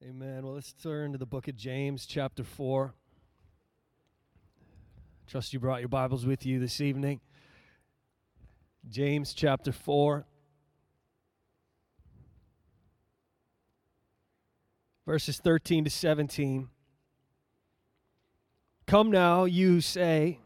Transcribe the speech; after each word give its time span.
Amen. 0.00 0.44
Well, 0.44 0.54
let's 0.54 0.72
turn 0.74 1.10
to 1.10 1.18
the 1.18 1.26
book 1.26 1.48
of 1.48 1.56
James, 1.56 2.06
chapter 2.06 2.44
4. 2.44 2.94
Trust 5.26 5.52
you 5.52 5.58
brought 5.58 5.80
your 5.80 5.88
Bibles 5.88 6.24
with 6.24 6.46
you 6.46 6.60
this 6.60 6.80
evening. 6.80 7.20
James, 8.88 9.34
chapter 9.34 9.72
4. 9.72 10.24
Verses 15.04 15.38
13 15.38 15.82
to 15.82 15.90
17. 15.90 16.68
Come 18.86 19.10
now, 19.10 19.46
you 19.46 19.80
say, 19.80 20.38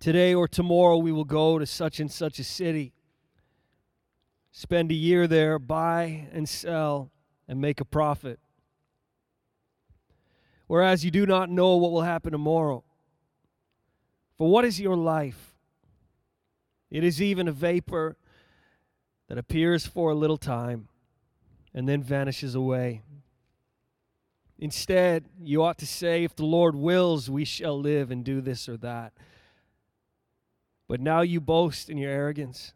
Today 0.00 0.32
or 0.32 0.48
tomorrow 0.48 0.96
we 0.96 1.12
will 1.12 1.24
go 1.24 1.58
to 1.58 1.66
such 1.66 2.00
and 2.00 2.10
such 2.10 2.38
a 2.38 2.44
city, 2.44 2.94
spend 4.52 4.90
a 4.90 4.94
year 4.94 5.26
there, 5.26 5.58
buy 5.58 6.28
and 6.32 6.48
sell 6.48 7.10
and 7.48 7.60
make 7.60 7.80
a 7.80 7.84
profit. 7.84 8.40
Whereas 10.66 11.04
you 11.04 11.10
do 11.10 11.26
not 11.26 11.48
know 11.48 11.76
what 11.76 11.92
will 11.92 12.02
happen 12.02 12.32
tomorrow. 12.32 12.82
For 14.36 14.50
what 14.50 14.64
is 14.64 14.80
your 14.80 14.96
life? 14.96 15.54
It 16.90 17.04
is 17.04 17.22
even 17.22 17.48
a 17.48 17.52
vapor 17.52 18.16
that 19.28 19.38
appears 19.38 19.86
for 19.86 20.10
a 20.10 20.14
little 20.14 20.36
time 20.36 20.88
and 21.74 21.88
then 21.88 22.02
vanishes 22.02 22.54
away. 22.54 23.02
Instead, 24.58 25.26
you 25.38 25.62
ought 25.62 25.78
to 25.78 25.86
say, 25.86 26.24
If 26.24 26.34
the 26.34 26.44
Lord 26.44 26.74
wills, 26.74 27.28
we 27.28 27.44
shall 27.44 27.78
live 27.78 28.10
and 28.10 28.24
do 28.24 28.40
this 28.40 28.68
or 28.68 28.76
that. 28.78 29.12
But 30.88 31.00
now 31.00 31.20
you 31.20 31.40
boast 31.40 31.90
in 31.90 31.98
your 31.98 32.10
arrogance. 32.10 32.72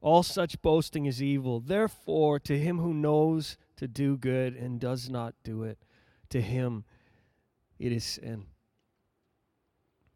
All 0.00 0.22
such 0.22 0.60
boasting 0.62 1.06
is 1.06 1.22
evil. 1.22 1.60
Therefore, 1.60 2.38
to 2.40 2.58
him 2.58 2.78
who 2.78 2.94
knows 2.94 3.56
to 3.76 3.88
do 3.88 4.16
good 4.16 4.54
and 4.54 4.80
does 4.80 5.08
not 5.10 5.34
do 5.42 5.64
it, 5.64 5.78
to 6.30 6.40
him 6.40 6.84
it 7.78 7.92
is 7.92 8.04
sin. 8.04 8.46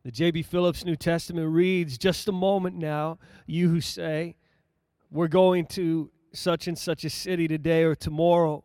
The 0.05 0.11
J.B. 0.11 0.43
Phillips 0.43 0.85
New 0.85 0.97
Testament 0.97 1.49
reads, 1.53 1.97
Just 1.97 2.27
a 2.27 2.33
moment 2.33 2.77
now, 2.77 3.19
you 3.47 3.69
who 3.69 3.81
say, 3.81 4.37
We're 5.11 5.29
going 5.29 5.67
to 5.67 6.11
such 6.33 6.67
and 6.67 6.77
such 6.77 7.05
a 7.05 7.11
city 7.11 7.47
today 7.47 7.85
or 7.85 7.95
tomorrow. 7.95 8.65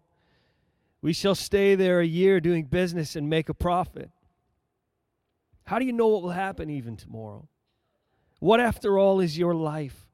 We 1.02 1.14
shall 1.14 1.36
stay 1.36 1.76
there 1.76 2.00
a 2.00 2.06
year 2.06 2.40
doing 2.40 2.66
business 2.66 3.16
and 3.16 3.30
make 3.30 3.50
a 3.50 3.54
profit. 3.54 4.10
How 5.66 5.78
do 5.80 5.86
you 5.86 5.94
know 5.94 6.08
what 6.08 6.24
will 6.24 6.32
happen 6.32 6.70
even 6.70 6.96
tomorrow? 6.96 7.48
What, 8.40 8.60
after 8.60 8.98
all, 8.98 9.20
is 9.20 9.38
your 9.38 9.54
life? 9.54 10.07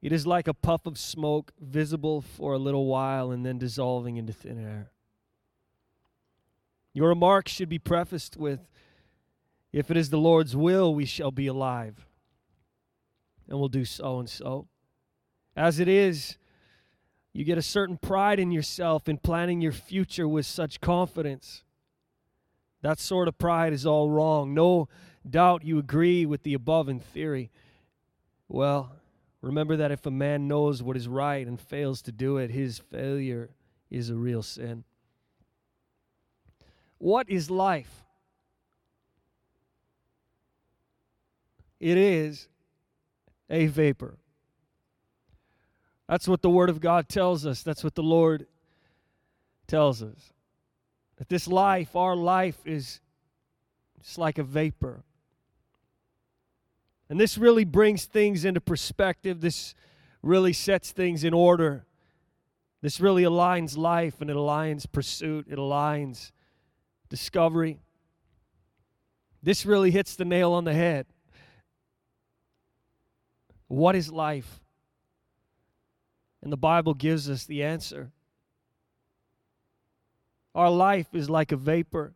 It 0.00 0.12
is 0.12 0.26
like 0.26 0.46
a 0.46 0.54
puff 0.54 0.86
of 0.86 0.98
smoke, 0.98 1.52
visible 1.60 2.20
for 2.20 2.52
a 2.52 2.58
little 2.58 2.86
while 2.86 3.30
and 3.30 3.44
then 3.44 3.58
dissolving 3.58 4.16
into 4.16 4.32
thin 4.32 4.62
air. 4.62 4.90
Your 6.92 7.08
remarks 7.08 7.52
should 7.52 7.68
be 7.68 7.78
prefaced 7.78 8.36
with 8.36 8.60
If 9.72 9.90
it 9.90 9.96
is 9.96 10.10
the 10.10 10.18
Lord's 10.18 10.56
will, 10.56 10.94
we 10.94 11.04
shall 11.04 11.30
be 11.30 11.46
alive, 11.46 12.06
and 13.48 13.58
we'll 13.58 13.68
do 13.68 13.84
so 13.84 14.18
and 14.18 14.28
so. 14.28 14.66
As 15.54 15.78
it 15.78 15.88
is, 15.88 16.38
you 17.34 17.44
get 17.44 17.58
a 17.58 17.62
certain 17.62 17.98
pride 17.98 18.40
in 18.40 18.50
yourself 18.50 19.08
in 19.08 19.18
planning 19.18 19.60
your 19.60 19.72
future 19.72 20.26
with 20.26 20.46
such 20.46 20.80
confidence. 20.80 21.64
That 22.80 22.98
sort 22.98 23.28
of 23.28 23.38
pride 23.38 23.72
is 23.72 23.84
all 23.84 24.08
wrong. 24.08 24.54
No 24.54 24.88
doubt 25.28 25.64
you 25.64 25.78
agree 25.78 26.24
with 26.24 26.44
the 26.44 26.54
above 26.54 26.88
in 26.88 27.00
theory. 27.00 27.50
Well, 28.48 28.92
Remember 29.40 29.76
that 29.76 29.92
if 29.92 30.04
a 30.04 30.10
man 30.10 30.48
knows 30.48 30.82
what 30.82 30.96
is 30.96 31.06
right 31.06 31.46
and 31.46 31.60
fails 31.60 32.02
to 32.02 32.12
do 32.12 32.38
it, 32.38 32.50
his 32.50 32.78
failure 32.78 33.50
is 33.90 34.10
a 34.10 34.14
real 34.14 34.42
sin. 34.42 34.84
What 36.98 37.30
is 37.30 37.50
life? 37.50 38.04
It 41.78 41.96
is 41.96 42.48
a 43.48 43.66
vapor. 43.66 44.18
That's 46.08 46.26
what 46.26 46.42
the 46.42 46.50
Word 46.50 46.70
of 46.70 46.80
God 46.80 47.08
tells 47.08 47.46
us. 47.46 47.62
That's 47.62 47.84
what 47.84 47.94
the 47.94 48.02
Lord 48.02 48.46
tells 49.66 50.02
us. 50.02 50.32
That 51.18 51.28
this 51.28 51.46
life, 51.46 51.94
our 51.94 52.16
life, 52.16 52.58
is 52.64 53.00
just 54.02 54.18
like 54.18 54.38
a 54.38 54.42
vapor. 54.42 55.04
And 57.08 57.18
this 57.18 57.38
really 57.38 57.64
brings 57.64 58.04
things 58.04 58.44
into 58.44 58.60
perspective. 58.60 59.40
This 59.40 59.74
really 60.22 60.52
sets 60.52 60.92
things 60.92 61.24
in 61.24 61.32
order. 61.32 61.86
This 62.80 63.00
really 63.00 63.22
aligns 63.22 63.76
life 63.76 64.20
and 64.20 64.30
it 64.30 64.36
aligns 64.36 64.90
pursuit, 64.90 65.46
it 65.48 65.58
aligns 65.58 66.30
discovery. 67.08 67.80
This 69.42 69.64
really 69.64 69.90
hits 69.90 70.16
the 70.16 70.24
nail 70.24 70.52
on 70.52 70.64
the 70.64 70.74
head. 70.74 71.06
What 73.68 73.96
is 73.96 74.10
life? 74.10 74.60
And 76.42 76.52
the 76.52 76.56
Bible 76.56 76.94
gives 76.94 77.28
us 77.28 77.44
the 77.44 77.62
answer. 77.62 78.12
Our 80.54 80.70
life 80.70 81.14
is 81.14 81.28
like 81.28 81.52
a 81.52 81.56
vapor 81.56 82.14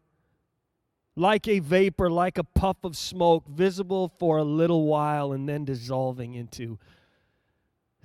like 1.14 1.46
a 1.46 1.58
vapor, 1.58 2.10
like 2.10 2.38
a 2.38 2.44
puff 2.44 2.78
of 2.84 2.96
smoke, 2.96 3.46
visible 3.48 4.12
for 4.18 4.38
a 4.38 4.44
little 4.44 4.86
while 4.86 5.32
and 5.32 5.48
then 5.48 5.64
dissolving 5.64 6.34
into 6.34 6.78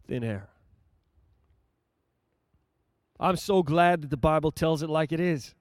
thin 0.08 0.24
air. 0.24 0.50
I'm 3.20 3.38
so 3.38 3.64
glad 3.64 4.02
that 4.02 4.10
the 4.10 4.18
Bible 4.18 4.52
tells 4.52 4.84
it 4.84 4.90
like 4.90 5.12
it 5.12 5.20
is. 5.20 5.56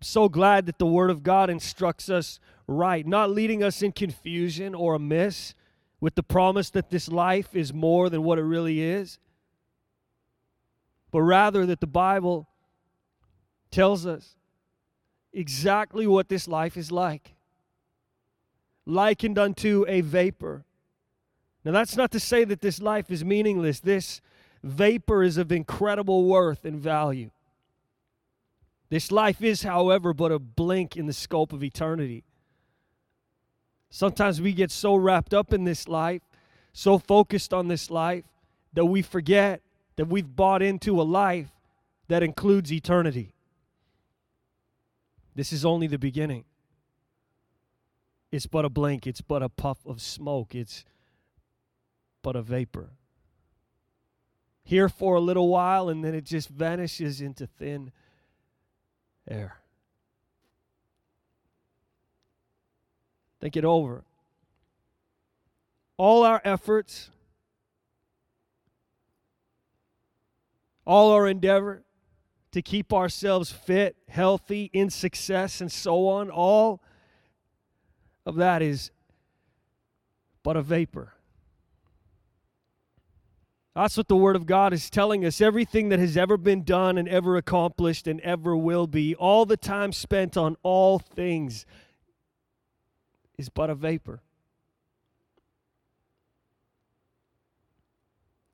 I'm 0.00 0.04
so 0.04 0.28
glad 0.28 0.66
that 0.66 0.78
the 0.78 0.86
Word 0.86 1.10
of 1.10 1.22
God 1.22 1.50
instructs 1.50 2.08
us 2.08 2.40
right, 2.66 3.06
not 3.06 3.30
leading 3.30 3.62
us 3.62 3.82
in 3.82 3.92
confusion 3.92 4.74
or 4.74 4.94
amiss 4.94 5.54
with 6.00 6.16
the 6.16 6.22
promise 6.22 6.70
that 6.70 6.90
this 6.90 7.08
life 7.08 7.54
is 7.54 7.72
more 7.72 8.10
than 8.10 8.24
what 8.24 8.38
it 8.38 8.42
really 8.42 8.80
is, 8.80 9.20
but 11.12 11.22
rather 11.22 11.64
that 11.66 11.78
the 11.80 11.86
Bible 11.86 12.48
tells 13.72 14.06
us 14.06 14.36
exactly 15.32 16.06
what 16.06 16.28
this 16.28 16.46
life 16.46 16.76
is 16.76 16.92
like 16.92 17.34
likened 18.86 19.38
unto 19.38 19.84
a 19.88 20.00
vapor. 20.00 20.64
Now, 21.64 21.72
that's 21.72 21.96
not 21.96 22.10
to 22.12 22.20
say 22.20 22.44
that 22.44 22.60
this 22.60 22.80
life 22.80 23.10
is 23.10 23.24
meaningless. 23.24 23.80
This 23.80 24.20
vapor 24.62 25.22
is 25.22 25.36
of 25.36 25.52
incredible 25.52 26.24
worth 26.24 26.64
and 26.64 26.80
value. 26.80 27.30
This 28.90 29.10
life 29.10 29.42
is, 29.42 29.62
however, 29.62 30.12
but 30.12 30.32
a 30.32 30.38
blink 30.38 30.96
in 30.96 31.06
the 31.06 31.12
scope 31.12 31.52
of 31.52 31.62
eternity. 31.62 32.24
Sometimes 33.90 34.40
we 34.40 34.52
get 34.52 34.70
so 34.70 34.96
wrapped 34.96 35.32
up 35.32 35.52
in 35.52 35.64
this 35.64 35.86
life, 35.86 36.22
so 36.72 36.98
focused 36.98 37.54
on 37.54 37.68
this 37.68 37.90
life, 37.90 38.24
that 38.72 38.86
we 38.86 39.00
forget 39.02 39.60
that 39.96 40.06
we've 40.06 40.34
bought 40.34 40.62
into 40.62 41.00
a 41.00 41.04
life 41.04 41.48
that 42.08 42.22
includes 42.22 42.72
eternity. 42.72 43.34
This 45.34 45.52
is 45.52 45.64
only 45.64 45.86
the 45.86 45.98
beginning. 45.98 46.44
It's 48.30 48.46
but 48.46 48.64
a 48.64 48.68
blink, 48.70 49.06
it's 49.06 49.20
but 49.20 49.42
a 49.42 49.48
puff 49.48 49.78
of 49.86 50.00
smoke, 50.00 50.54
it's 50.54 50.84
but 52.22 52.36
a 52.36 52.42
vapor. 52.42 52.90
Here 54.64 54.88
for 54.88 55.16
a 55.16 55.20
little 55.20 55.48
while, 55.48 55.88
and 55.88 56.04
then 56.04 56.14
it 56.14 56.24
just 56.24 56.48
vanishes 56.48 57.20
into 57.20 57.46
thin 57.46 57.92
air. 59.28 59.58
Think 63.40 63.56
it 63.56 63.64
over. 63.64 64.04
All 65.96 66.24
our 66.24 66.40
efforts, 66.44 67.10
all 70.86 71.10
our 71.10 71.26
endeavor, 71.26 71.82
to 72.52 72.62
keep 72.62 72.92
ourselves 72.92 73.50
fit, 73.50 73.96
healthy, 74.08 74.70
in 74.72 74.90
success, 74.90 75.60
and 75.60 75.72
so 75.72 76.06
on. 76.08 76.30
All 76.30 76.82
of 78.24 78.36
that 78.36 78.62
is 78.62 78.90
but 80.42 80.56
a 80.56 80.62
vapor. 80.62 81.14
That's 83.74 83.96
what 83.96 84.08
the 84.08 84.16
Word 84.16 84.36
of 84.36 84.44
God 84.44 84.74
is 84.74 84.90
telling 84.90 85.24
us. 85.24 85.40
Everything 85.40 85.88
that 85.88 85.98
has 85.98 86.16
ever 86.16 86.36
been 86.36 86.62
done 86.62 86.98
and 86.98 87.08
ever 87.08 87.36
accomplished 87.36 88.06
and 88.06 88.20
ever 88.20 88.54
will 88.54 88.86
be, 88.86 89.14
all 89.14 89.46
the 89.46 89.56
time 89.56 89.92
spent 89.92 90.36
on 90.36 90.56
all 90.62 90.98
things, 90.98 91.64
is 93.38 93.48
but 93.48 93.70
a 93.70 93.74
vapor. 93.74 94.20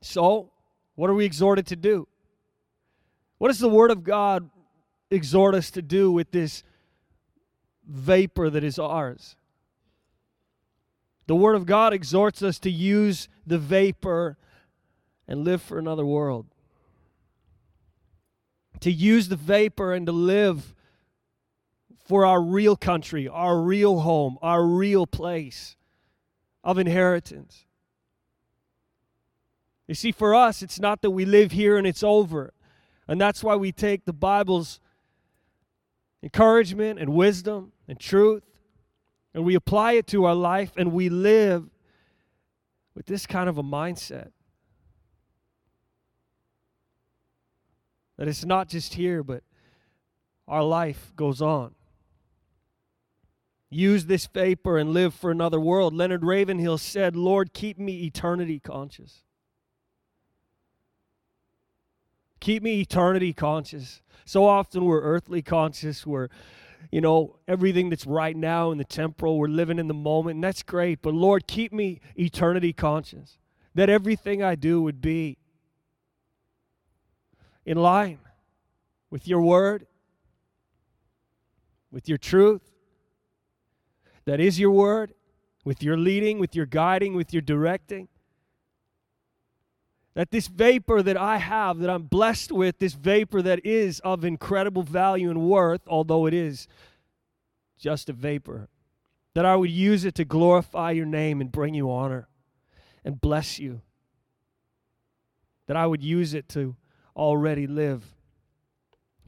So, 0.01 0.53
what 0.94 1.11
are 1.11 1.15
we 1.15 1.25
exhorted 1.25 1.67
to 1.67 1.77
do? 1.77 2.06
What 3.38 3.49
does 3.49 3.61
the 3.61 3.69
Word 3.69 3.90
of 3.90 4.05
God 4.05 4.50
exhort 5.11 5.55
us 5.55 5.70
to 5.73 5.82
do 5.82 6.11
with 6.11 6.31
this 6.32 6.62
vapor 7.87 8.50
that 8.50 8.64
is 8.64 8.79
ours? 8.79 9.37
The 11.26 11.37
Word 11.37 11.55
of 11.55 11.67
God 11.67 11.93
exhorts 11.93 12.43
us 12.43 12.58
to 12.61 12.70
use 12.70 13.29
the 13.46 13.58
vapor 13.58 14.37
and 15.26 15.44
live 15.44 15.62
for 15.62 15.79
another 15.79 16.05
world. 16.05 16.46
To 18.81 18.90
use 18.90 19.29
the 19.29 19.37
vapor 19.37 19.93
and 19.93 20.06
to 20.06 20.12
live 20.12 20.75
for 22.06 22.25
our 22.25 22.41
real 22.41 22.75
country, 22.76 23.29
our 23.29 23.61
real 23.61 24.00
home, 24.00 24.38
our 24.41 24.64
real 24.64 25.06
place 25.06 25.76
of 26.64 26.79
inheritance. 26.79 27.67
You 29.87 29.94
see, 29.94 30.12
for 30.12 30.34
us, 30.34 30.62
it's 30.62 30.81
not 30.81 31.02
that 31.02 31.11
we 31.11 31.25
live 31.25 31.52
here 31.52 31.76
and 31.76 31.87
it's 31.87 32.02
over. 32.02 32.52
And 33.08 33.20
that's 33.20 33.43
why 33.43 33.56
we 33.56 33.72
take 33.72 34.05
the 34.05 34.12
Bible's 34.12 34.81
encouragement 36.22 36.99
and 37.00 37.14
wisdom 37.14 37.72
and 37.88 37.99
truth 37.99 38.43
and 39.34 39.44
we 39.44 39.55
apply 39.55 39.93
it 39.93 40.06
to 40.08 40.25
our 40.25 40.34
life 40.34 40.72
and 40.76 40.93
we 40.93 41.08
live 41.08 41.69
with 42.94 43.06
this 43.06 43.26
kind 43.26 43.49
of 43.49 43.58
a 43.58 43.62
mindset. 43.62 44.32
That 48.16 48.26
it's 48.26 48.44
not 48.44 48.69
just 48.69 48.94
here, 48.94 49.22
but 49.22 49.44
our 50.49 50.64
life 50.64 51.12
goes 51.14 51.40
on. 51.40 51.76
Use 53.70 54.06
this 54.06 54.26
vapor 54.26 54.78
and 54.78 54.90
live 54.90 55.14
for 55.14 55.31
another 55.31 55.60
world. 55.60 55.94
Leonard 55.94 56.25
Ravenhill 56.25 56.78
said, 56.78 57.14
Lord, 57.14 57.52
keep 57.52 57.78
me 57.78 58.05
eternity 58.05 58.58
conscious. 58.58 59.22
Keep 62.40 62.62
me 62.62 62.81
eternity 62.81 63.32
conscious. 63.32 64.02
So 64.25 64.46
often 64.46 64.85
we're 64.85 65.02
earthly 65.02 65.43
conscious. 65.43 66.06
We're, 66.06 66.29
you 66.93 67.00
know, 67.00 67.37
everything 67.49 67.90
that's 67.90 68.06
right 68.06 68.37
now 68.37 68.70
in 68.70 68.79
the 68.79 68.85
temporal. 68.85 69.38
We're 69.38 69.49
living 69.49 69.79
in 69.79 69.88
the 69.88 69.94
moment, 69.94 70.37
and 70.37 70.44
that's 70.44 70.62
great. 70.62 71.02
But 71.02 71.14
Lord, 71.14 71.46
keep 71.46 71.73
me 71.73 72.00
eternity 72.17 72.73
conscious. 72.73 73.38
That 73.75 73.88
everything 73.88 74.43
I 74.43 74.55
do 74.55 74.82
would 74.82 75.00
be 75.00 75.38
in 77.64 77.76
line 77.76 78.19
with 79.11 79.26
your 79.29 79.41
word, 79.41 79.87
with 81.91 82.08
your 82.08 82.19
truth, 82.19 82.70
that 84.25 84.41
is 84.41 84.58
your 84.61 84.70
word, 84.70 85.14
with 85.64 85.82
your 85.82 85.96
leading, 85.96 86.38
with 86.38 86.55
your 86.55 86.67
guiding, 86.67 87.14
with 87.14 87.32
your 87.32 87.43
directing. 87.43 88.08
That 90.19 90.32
this 90.32 90.49
vapor 90.49 91.00
that 91.00 91.17
I 91.17 91.37
have, 91.37 91.79
that 91.79 91.88
I'm 91.88 92.03
blessed 92.03 92.50
with, 92.50 92.81
this 92.81 92.94
vapor 92.94 93.41
that 93.41 93.65
is 93.65 94.00
of 94.00 94.25
incredible 94.25 94.82
value 94.82 95.31
and 95.31 95.43
worth, 95.43 95.82
although 95.87 96.26
it 96.26 96.35
is 96.35 96.67
just 97.79 98.09
a 98.09 98.12
vapor, 98.12 98.67
that 99.35 99.44
I 99.44 99.55
would 99.55 99.70
use 99.70 100.05
it 100.05 100.17
to 100.17 100.25
glorify 100.25 100.91
your 100.91 101.06
name 101.06 101.41
and 101.41 101.53
bring 101.53 101.73
you 101.75 101.88
honor 101.93 102.26
and 103.05 103.20
bless 103.20 103.61
you. 103.61 103.81
That 105.69 105.76
I 105.76 105.87
would 105.87 106.03
use 106.03 106.35
it 106.35 106.49
to 106.49 106.75
already 107.15 107.69
live 107.69 108.03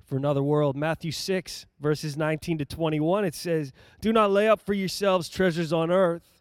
for 0.05 0.17
another 0.17 0.43
world. 0.43 0.75
Matthew 0.75 1.13
6, 1.13 1.67
verses 1.79 2.17
19 2.17 2.59
to 2.59 2.65
21, 2.65 3.25
it 3.25 3.37
says, 3.37 3.73
Do 4.01 4.13
not 4.13 4.33
lay 4.33 4.49
up 4.49 4.61
for 4.61 4.75
yourselves 4.75 5.29
treasures 5.29 5.73
on 5.73 5.93
earth, 5.93 6.40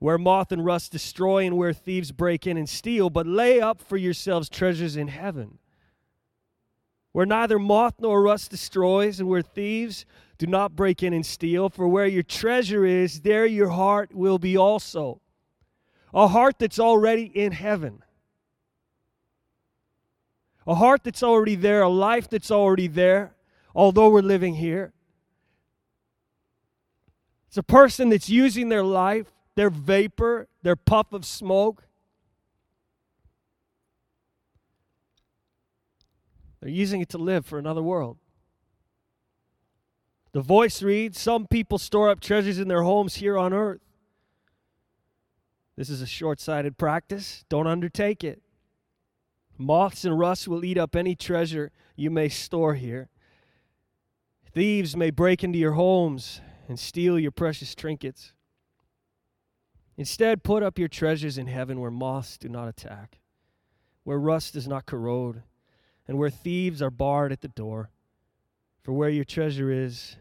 where 0.00 0.18
moth 0.18 0.50
and 0.50 0.64
rust 0.64 0.90
destroy 0.90 1.46
and 1.46 1.56
where 1.56 1.72
thieves 1.72 2.10
break 2.10 2.46
in 2.46 2.56
and 2.56 2.68
steal, 2.68 3.08
but 3.08 3.26
lay 3.26 3.60
up 3.60 3.80
for 3.80 3.96
yourselves 3.96 4.48
treasures 4.48 4.96
in 4.96 5.06
heaven, 5.08 5.58
where 7.12 7.26
neither 7.26 7.58
moth 7.58 7.94
nor 8.00 8.20
rust 8.20 8.50
destroys 8.50 9.20
and 9.20 9.28
where 9.28 9.42
thieves 9.42 10.04
do 10.38 10.46
not 10.46 10.74
break 10.74 11.02
in 11.02 11.12
and 11.12 11.24
steal. 11.24 11.68
For 11.68 11.86
where 11.86 12.06
your 12.06 12.24
treasure 12.24 12.84
is, 12.84 13.20
there 13.20 13.46
your 13.46 13.68
heart 13.68 14.12
will 14.12 14.38
be 14.38 14.56
also. 14.56 15.20
A 16.12 16.26
heart 16.26 16.58
that's 16.58 16.80
already 16.80 17.24
in 17.24 17.52
heaven 17.52 18.02
a 20.66 20.74
heart 20.76 21.02
that's 21.02 21.22
already 21.22 21.56
there, 21.56 21.82
a 21.82 21.88
life 21.88 22.28
that's 22.28 22.50
already 22.50 22.86
there, 22.86 23.34
although 23.74 24.08
we're 24.08 24.20
living 24.20 24.54
here. 24.54 24.92
It's 27.48 27.56
a 27.56 27.62
person 27.64 28.10
that's 28.10 28.28
using 28.28 28.68
their 28.68 28.84
life, 28.84 29.32
their 29.60 29.68
vapor, 29.68 30.48
their 30.62 30.74
puff 30.74 31.12
of 31.12 31.22
smoke. 31.26 31.84
They're 36.62 36.70
using 36.70 37.02
it 37.02 37.10
to 37.10 37.18
live 37.18 37.44
for 37.44 37.58
another 37.58 37.82
world. 37.82 38.16
The 40.32 40.40
voice 40.40 40.80
reads 40.80 41.20
Some 41.20 41.46
people 41.46 41.76
store 41.76 42.08
up 42.08 42.20
treasures 42.20 42.58
in 42.58 42.68
their 42.68 42.84
homes 42.84 43.16
here 43.16 43.36
on 43.36 43.52
earth. 43.52 43.82
This 45.76 45.90
is 45.90 46.00
a 46.00 46.06
short 46.06 46.40
sighted 46.40 46.78
practice. 46.78 47.44
Don't 47.50 47.66
undertake 47.66 48.24
it. 48.24 48.40
Moths 49.58 50.06
and 50.06 50.18
rust 50.18 50.48
will 50.48 50.64
eat 50.64 50.78
up 50.78 50.96
any 50.96 51.14
treasure 51.14 51.70
you 51.96 52.10
may 52.10 52.30
store 52.30 52.76
here. 52.76 53.10
Thieves 54.54 54.96
may 54.96 55.10
break 55.10 55.44
into 55.44 55.58
your 55.58 55.72
homes 55.72 56.40
and 56.66 56.78
steal 56.78 57.18
your 57.18 57.30
precious 57.30 57.74
trinkets. 57.74 58.32
Instead, 60.00 60.42
put 60.42 60.62
up 60.62 60.78
your 60.78 60.88
treasures 60.88 61.36
in 61.36 61.46
heaven 61.46 61.78
where 61.78 61.90
moths 61.90 62.38
do 62.38 62.48
not 62.48 62.66
attack, 62.66 63.18
where 64.02 64.18
rust 64.18 64.54
does 64.54 64.66
not 64.66 64.86
corrode, 64.86 65.42
and 66.08 66.16
where 66.16 66.30
thieves 66.30 66.80
are 66.80 66.90
barred 66.90 67.32
at 67.32 67.42
the 67.42 67.48
door. 67.48 67.90
For 68.80 68.94
where 68.94 69.10
your 69.10 69.26
treasure 69.26 69.70
is, 69.70 70.16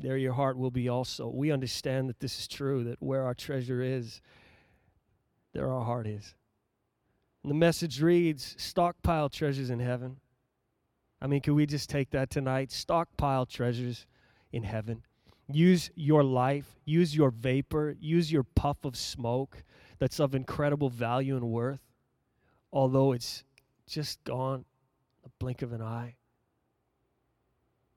there 0.00 0.16
your 0.16 0.32
heart 0.32 0.58
will 0.58 0.72
be 0.72 0.88
also. 0.88 1.28
We 1.28 1.52
understand 1.52 2.08
that 2.08 2.18
this 2.18 2.40
is 2.40 2.48
true, 2.48 2.82
that 2.82 3.00
where 3.00 3.22
our 3.22 3.34
treasure 3.34 3.80
is, 3.80 4.20
there 5.52 5.70
our 5.70 5.84
heart 5.84 6.08
is. 6.08 6.34
And 7.44 7.50
the 7.52 7.54
message 7.54 8.02
reads 8.02 8.56
Stockpile 8.58 9.28
treasures 9.28 9.70
in 9.70 9.78
heaven. 9.78 10.16
I 11.22 11.28
mean, 11.28 11.40
could 11.40 11.54
we 11.54 11.66
just 11.66 11.88
take 11.88 12.10
that 12.10 12.30
tonight? 12.30 12.72
Stockpile 12.72 13.46
treasures 13.46 14.06
in 14.50 14.64
heaven. 14.64 15.04
Use 15.52 15.90
your 15.94 16.22
life, 16.22 16.78
use 16.84 17.14
your 17.14 17.30
vapor, 17.30 17.96
use 17.98 18.30
your 18.30 18.42
puff 18.42 18.84
of 18.84 18.96
smoke 18.96 19.62
that's 19.98 20.20
of 20.20 20.34
incredible 20.34 20.90
value 20.90 21.36
and 21.36 21.50
worth, 21.50 21.80
although 22.72 23.12
it's 23.12 23.44
just 23.86 24.22
gone 24.24 24.64
a 25.24 25.28
blink 25.38 25.62
of 25.62 25.72
an 25.72 25.82
eye. 25.82 26.16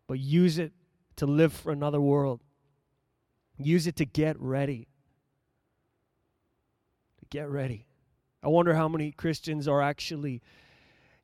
But 0.07 0.19
use 0.19 0.57
it 0.57 0.73
to 1.17 1.25
live 1.25 1.53
for 1.53 1.71
another 1.71 2.01
world. 2.01 2.41
Use 3.57 3.87
it 3.87 3.95
to 3.97 4.05
get 4.05 4.39
ready. 4.39 4.87
To 7.19 7.25
get 7.29 7.49
ready. 7.49 7.87
I 8.41 8.47
wonder 8.49 8.73
how 8.73 8.89
many 8.89 9.11
Christians 9.11 9.67
are 9.67 9.81
actually 9.81 10.41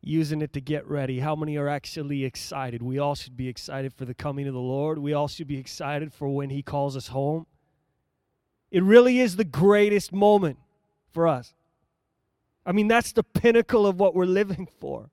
using 0.02 0.42
it 0.42 0.54
to 0.54 0.62
get 0.62 0.88
ready. 0.88 1.20
How 1.20 1.36
many 1.36 1.58
are 1.58 1.68
actually 1.68 2.24
excited? 2.24 2.82
We 2.82 3.00
all 3.00 3.16
should 3.16 3.36
be 3.36 3.48
excited 3.48 3.94
for 3.94 4.06
the 4.06 4.14
coming 4.14 4.48
of 4.48 4.54
the 4.54 4.60
Lord. 4.60 5.00
We 5.00 5.14
all 5.14 5.28
should 5.28 5.48
be 5.48 5.58
excited 5.58 6.14
for 6.14 6.30
when 6.30 6.50
He 6.50 6.62
calls 6.62 6.96
us 6.96 7.08
home. 7.08 7.46
It 8.72 8.84
really 8.84 9.20
is 9.20 9.36
the 9.36 9.44
greatest 9.44 10.14
moment 10.14 10.60
for 11.12 11.28
us. 11.28 11.54
I 12.66 12.72
mean, 12.72 12.88
that's 12.88 13.12
the 13.12 13.24
pinnacle 13.24 13.88
of 13.88 14.00
what 14.00 14.14
we're 14.14 14.26
living 14.26 14.68
for. 14.80 15.10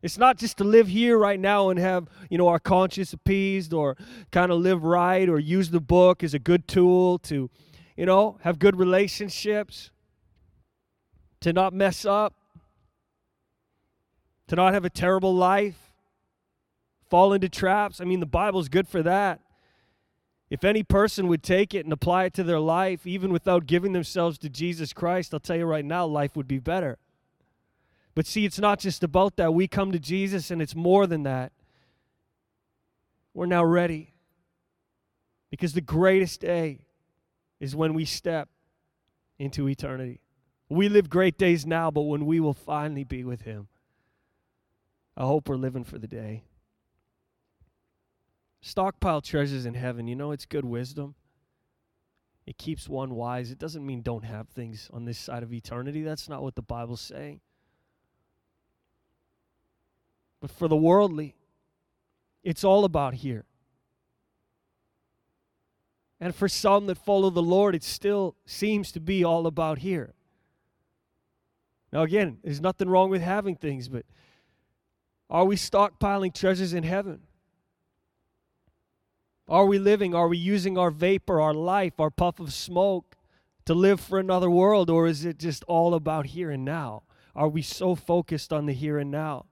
It's 0.00 0.16
not 0.16 0.38
just 0.38 0.58
to 0.58 0.64
live 0.64 0.86
here 0.86 1.18
right 1.18 1.40
now 1.40 1.70
and 1.70 1.78
have, 1.78 2.08
you 2.30 2.38
know, 2.38 2.46
our 2.48 2.60
conscience 2.60 3.12
appeased 3.12 3.72
or 3.72 3.96
kind 4.30 4.52
of 4.52 4.60
live 4.60 4.84
right 4.84 5.28
or 5.28 5.40
use 5.40 5.70
the 5.70 5.80
book 5.80 6.22
as 6.22 6.34
a 6.34 6.38
good 6.38 6.68
tool 6.68 7.18
to, 7.20 7.50
you 7.96 8.06
know, 8.06 8.38
have 8.42 8.60
good 8.60 8.76
relationships 8.76 9.90
to 11.40 11.52
not 11.52 11.72
mess 11.72 12.04
up, 12.04 12.34
to 14.48 14.56
not 14.56 14.74
have 14.74 14.84
a 14.84 14.90
terrible 14.90 15.34
life, 15.34 15.92
fall 17.08 17.32
into 17.32 17.48
traps. 17.48 18.00
I 18.00 18.04
mean, 18.04 18.20
the 18.20 18.26
Bible's 18.26 18.68
good 18.68 18.88
for 18.88 19.02
that. 19.02 19.40
If 20.50 20.64
any 20.64 20.82
person 20.82 21.28
would 21.28 21.42
take 21.42 21.74
it 21.74 21.84
and 21.84 21.92
apply 21.92 22.24
it 22.24 22.34
to 22.34 22.42
their 22.42 22.58
life, 22.58 23.06
even 23.06 23.32
without 23.32 23.66
giving 23.66 23.92
themselves 23.92 24.38
to 24.38 24.48
Jesus 24.48 24.92
Christ, 24.92 25.34
I'll 25.34 25.40
tell 25.40 25.56
you 25.56 25.66
right 25.66 25.84
now, 25.84 26.06
life 26.06 26.36
would 26.36 26.48
be 26.48 26.58
better. 26.58 26.98
But 28.14 28.26
see, 28.26 28.46
it's 28.46 28.58
not 28.58 28.80
just 28.80 29.04
about 29.04 29.36
that. 29.36 29.52
We 29.52 29.68
come 29.68 29.92
to 29.92 29.98
Jesus, 29.98 30.50
and 30.50 30.60
it's 30.62 30.74
more 30.74 31.06
than 31.06 31.22
that. 31.24 31.52
We're 33.34 33.46
now 33.46 33.64
ready. 33.64 34.14
Because 35.50 35.74
the 35.74 35.80
greatest 35.82 36.40
day 36.40 36.86
is 37.60 37.76
when 37.76 37.94
we 37.94 38.04
step 38.04 38.48
into 39.38 39.68
eternity. 39.68 40.20
We 40.68 40.88
live 40.88 41.08
great 41.08 41.38
days 41.38 41.66
now, 41.66 41.90
but 41.90 42.02
when 42.02 42.26
we 42.26 42.40
will 42.40 42.54
finally 42.54 43.04
be 43.04 43.22
with 43.24 43.42
Him, 43.42 43.68
I 45.18 45.22
hope 45.22 45.48
we're 45.48 45.56
living 45.56 45.82
for 45.82 45.98
the 45.98 46.06
day. 46.06 46.44
Stockpile 48.60 49.20
treasures 49.20 49.66
in 49.66 49.74
heaven. 49.74 50.06
You 50.06 50.14
know, 50.14 50.30
it's 50.30 50.46
good 50.46 50.64
wisdom. 50.64 51.16
It 52.46 52.56
keeps 52.56 52.88
one 52.88 53.16
wise. 53.16 53.50
It 53.50 53.58
doesn't 53.58 53.84
mean 53.84 54.00
don't 54.00 54.24
have 54.24 54.48
things 54.48 54.88
on 54.92 55.06
this 55.06 55.18
side 55.18 55.42
of 55.42 55.52
eternity. 55.52 56.02
That's 56.02 56.28
not 56.28 56.44
what 56.44 56.54
the 56.54 56.62
Bible's 56.62 57.00
saying. 57.00 57.40
But 60.40 60.52
for 60.52 60.68
the 60.68 60.76
worldly, 60.76 61.34
it's 62.44 62.62
all 62.62 62.84
about 62.84 63.14
here. 63.14 63.44
And 66.20 66.32
for 66.32 66.48
some 66.48 66.86
that 66.86 66.96
follow 66.96 67.30
the 67.30 67.42
Lord, 67.42 67.74
it 67.74 67.82
still 67.82 68.36
seems 68.46 68.92
to 68.92 69.00
be 69.00 69.24
all 69.24 69.48
about 69.48 69.78
here. 69.78 70.14
Now, 71.92 72.02
again, 72.02 72.38
there's 72.44 72.60
nothing 72.60 72.88
wrong 72.88 73.10
with 73.10 73.22
having 73.22 73.56
things, 73.56 73.88
but 73.88 74.04
are 75.30 75.44
we 75.44 75.56
stockpiling 75.56 76.34
treasures 76.34 76.72
in 76.72 76.84
heaven? 76.84 77.20
Are 79.48 79.66
we 79.66 79.78
living? 79.78 80.14
Are 80.14 80.28
we 80.28 80.38
using 80.38 80.76
our 80.76 80.90
vapor, 80.90 81.40
our 81.40 81.54
life, 81.54 81.98
our 81.98 82.10
puff 82.10 82.38
of 82.38 82.52
smoke 82.52 83.16
to 83.64 83.74
live 83.74 84.00
for 84.00 84.18
another 84.18 84.50
world, 84.50 84.90
or 84.90 85.06
is 85.06 85.24
it 85.24 85.38
just 85.38 85.64
all 85.64 85.94
about 85.94 86.26
here 86.26 86.50
and 86.50 86.64
now? 86.64 87.02
Are 87.34 87.48
we 87.48 87.62
so 87.62 87.94
focused 87.94 88.52
on 88.52 88.66
the 88.66 88.72
here 88.72 88.98
and 88.98 89.10
now? 89.10 89.46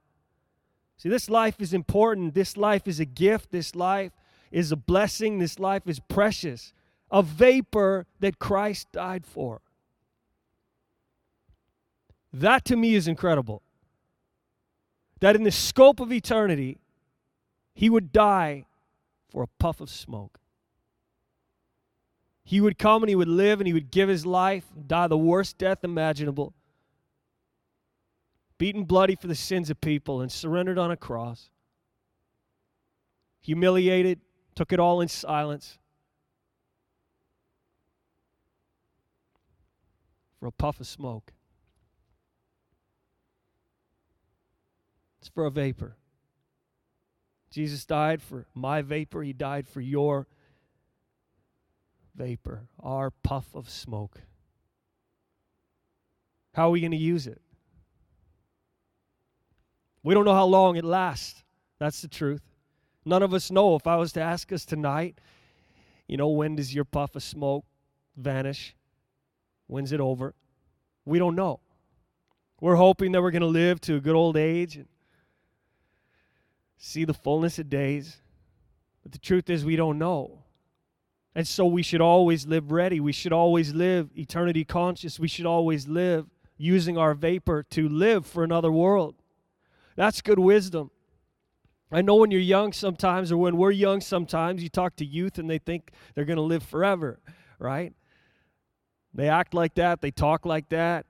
See, 0.97 1.09
this 1.09 1.29
life 1.29 1.61
is 1.61 1.73
important. 1.73 2.33
This 2.33 2.57
life 2.57 2.87
is 2.87 2.99
a 2.99 3.05
gift. 3.05 3.51
This 3.51 3.75
life 3.75 4.11
is 4.51 4.71
a 4.71 4.75
blessing. 4.75 5.37
This 5.37 5.59
life 5.59 5.83
is 5.85 5.99
precious. 5.99 6.73
A 7.11 7.21
vapor 7.21 8.07
that 8.19 8.39
Christ 8.39 8.91
died 8.91 9.25
for. 9.25 9.61
That 12.33 12.65
to 12.65 12.75
me 12.75 12.95
is 12.95 13.07
incredible. 13.07 13.61
That 15.19 15.35
in 15.35 15.43
the 15.43 15.51
scope 15.51 15.99
of 15.99 16.11
eternity, 16.11 16.79
he 17.73 17.89
would 17.89 18.11
die 18.11 18.65
for 19.29 19.43
a 19.43 19.47
puff 19.59 19.81
of 19.81 19.89
smoke. 19.89 20.39
He 22.43 22.61
would 22.61 22.77
come 22.77 23.03
and 23.03 23.09
he 23.09 23.15
would 23.15 23.27
live 23.27 23.59
and 23.59 23.67
he 23.67 23.73
would 23.73 23.91
give 23.91 24.09
his 24.09 24.25
life, 24.25 24.65
die 24.87 25.07
the 25.07 25.17
worst 25.17 25.57
death 25.57 25.83
imaginable, 25.83 26.53
beaten 28.57 28.85
bloody 28.85 29.15
for 29.15 29.27
the 29.27 29.35
sins 29.35 29.69
of 29.69 29.81
people, 29.81 30.21
and 30.21 30.31
surrendered 30.31 30.77
on 30.77 30.91
a 30.91 30.97
cross. 30.97 31.49
Humiliated, 33.41 34.21
took 34.55 34.71
it 34.71 34.79
all 34.79 35.01
in 35.01 35.07
silence. 35.07 35.77
For 40.39 40.47
a 40.47 40.51
puff 40.51 40.79
of 40.79 40.87
smoke. 40.87 41.33
It's 45.27 45.33
for 45.33 45.45
a 45.45 45.51
vapor. 45.51 45.97
Jesus 47.51 47.85
died 47.85 48.21
for 48.21 48.45
my 48.55 48.81
vapor, 48.81 49.21
He 49.23 49.33
died 49.33 49.67
for 49.67 49.81
your 49.81 50.25
vapor, 52.15 52.69
our 52.81 53.11
puff 53.11 53.53
of 53.53 53.69
smoke. 53.69 54.21
How 56.53 56.69
are 56.69 56.71
we 56.71 56.79
going 56.79 56.91
to 56.91 56.97
use 56.97 57.27
it? 57.27 57.41
We 60.01 60.13
don't 60.13 60.23
know 60.23 60.33
how 60.33 60.45
long 60.45 60.77
it 60.77 60.85
lasts. 60.85 61.43
That's 61.77 62.01
the 62.01 62.07
truth. 62.07 62.41
None 63.03 63.21
of 63.21 63.33
us 63.33 63.51
know. 63.51 63.75
If 63.75 63.85
I 63.85 63.97
was 63.97 64.13
to 64.13 64.21
ask 64.21 64.53
us 64.53 64.63
tonight, 64.63 65.19
you 66.07 66.15
know, 66.15 66.29
when 66.29 66.55
does 66.55 66.73
your 66.73 66.85
puff 66.85 67.17
of 67.17 67.23
smoke 67.23 67.65
vanish? 68.15 68.77
When's 69.67 69.91
it 69.91 69.99
over? 69.99 70.35
We 71.03 71.19
don't 71.19 71.35
know. 71.35 71.59
We're 72.61 72.75
hoping 72.75 73.11
that 73.11 73.21
we're 73.21 73.31
going 73.31 73.41
to 73.41 73.47
live 73.47 73.81
to 73.81 73.97
a 73.97 73.99
good 73.99 74.15
old 74.15 74.37
age 74.37 74.77
and 74.77 74.87
see 76.77 77.05
the 77.05 77.13
fullness 77.13 77.59
of 77.59 77.69
days. 77.69 78.17
But 79.03 79.11
the 79.11 79.17
truth 79.17 79.49
is, 79.49 79.65
we 79.65 79.75
don't 79.75 79.97
know. 79.97 80.43
And 81.35 81.47
so 81.47 81.65
we 81.65 81.83
should 81.83 82.01
always 82.01 82.47
live 82.47 82.71
ready. 82.71 82.99
We 82.99 83.11
should 83.11 83.33
always 83.33 83.73
live 83.73 84.09
eternity 84.17 84.65
conscious. 84.65 85.19
We 85.19 85.27
should 85.27 85.45
always 85.45 85.87
live 85.87 86.25
using 86.57 86.97
our 86.97 87.13
vapor 87.13 87.63
to 87.71 87.87
live 87.87 88.25
for 88.25 88.43
another 88.43 88.71
world. 88.71 89.15
That's 89.95 90.21
good 90.21 90.39
wisdom. 90.39 90.91
I 91.91 92.01
know 92.01 92.15
when 92.15 92.31
you're 92.31 92.41
young 92.41 92.73
sometimes, 92.73 93.31
or 93.31 93.37
when 93.37 93.55
we're 93.55 93.71
young 93.71 94.01
sometimes, 94.01 94.61
you 94.61 94.69
talk 94.69 94.95
to 94.97 95.05
youth 95.05 95.37
and 95.37 95.49
they 95.49 95.57
think 95.57 95.91
they're 96.13 96.25
going 96.25 96.37
to 96.37 96.41
live 96.41 96.63
forever, 96.63 97.19
right? 97.59 97.93
They 99.13 99.29
act 99.29 99.53
like 99.53 99.75
that, 99.75 100.01
they 100.01 100.11
talk 100.11 100.45
like 100.45 100.69
that. 100.69 101.05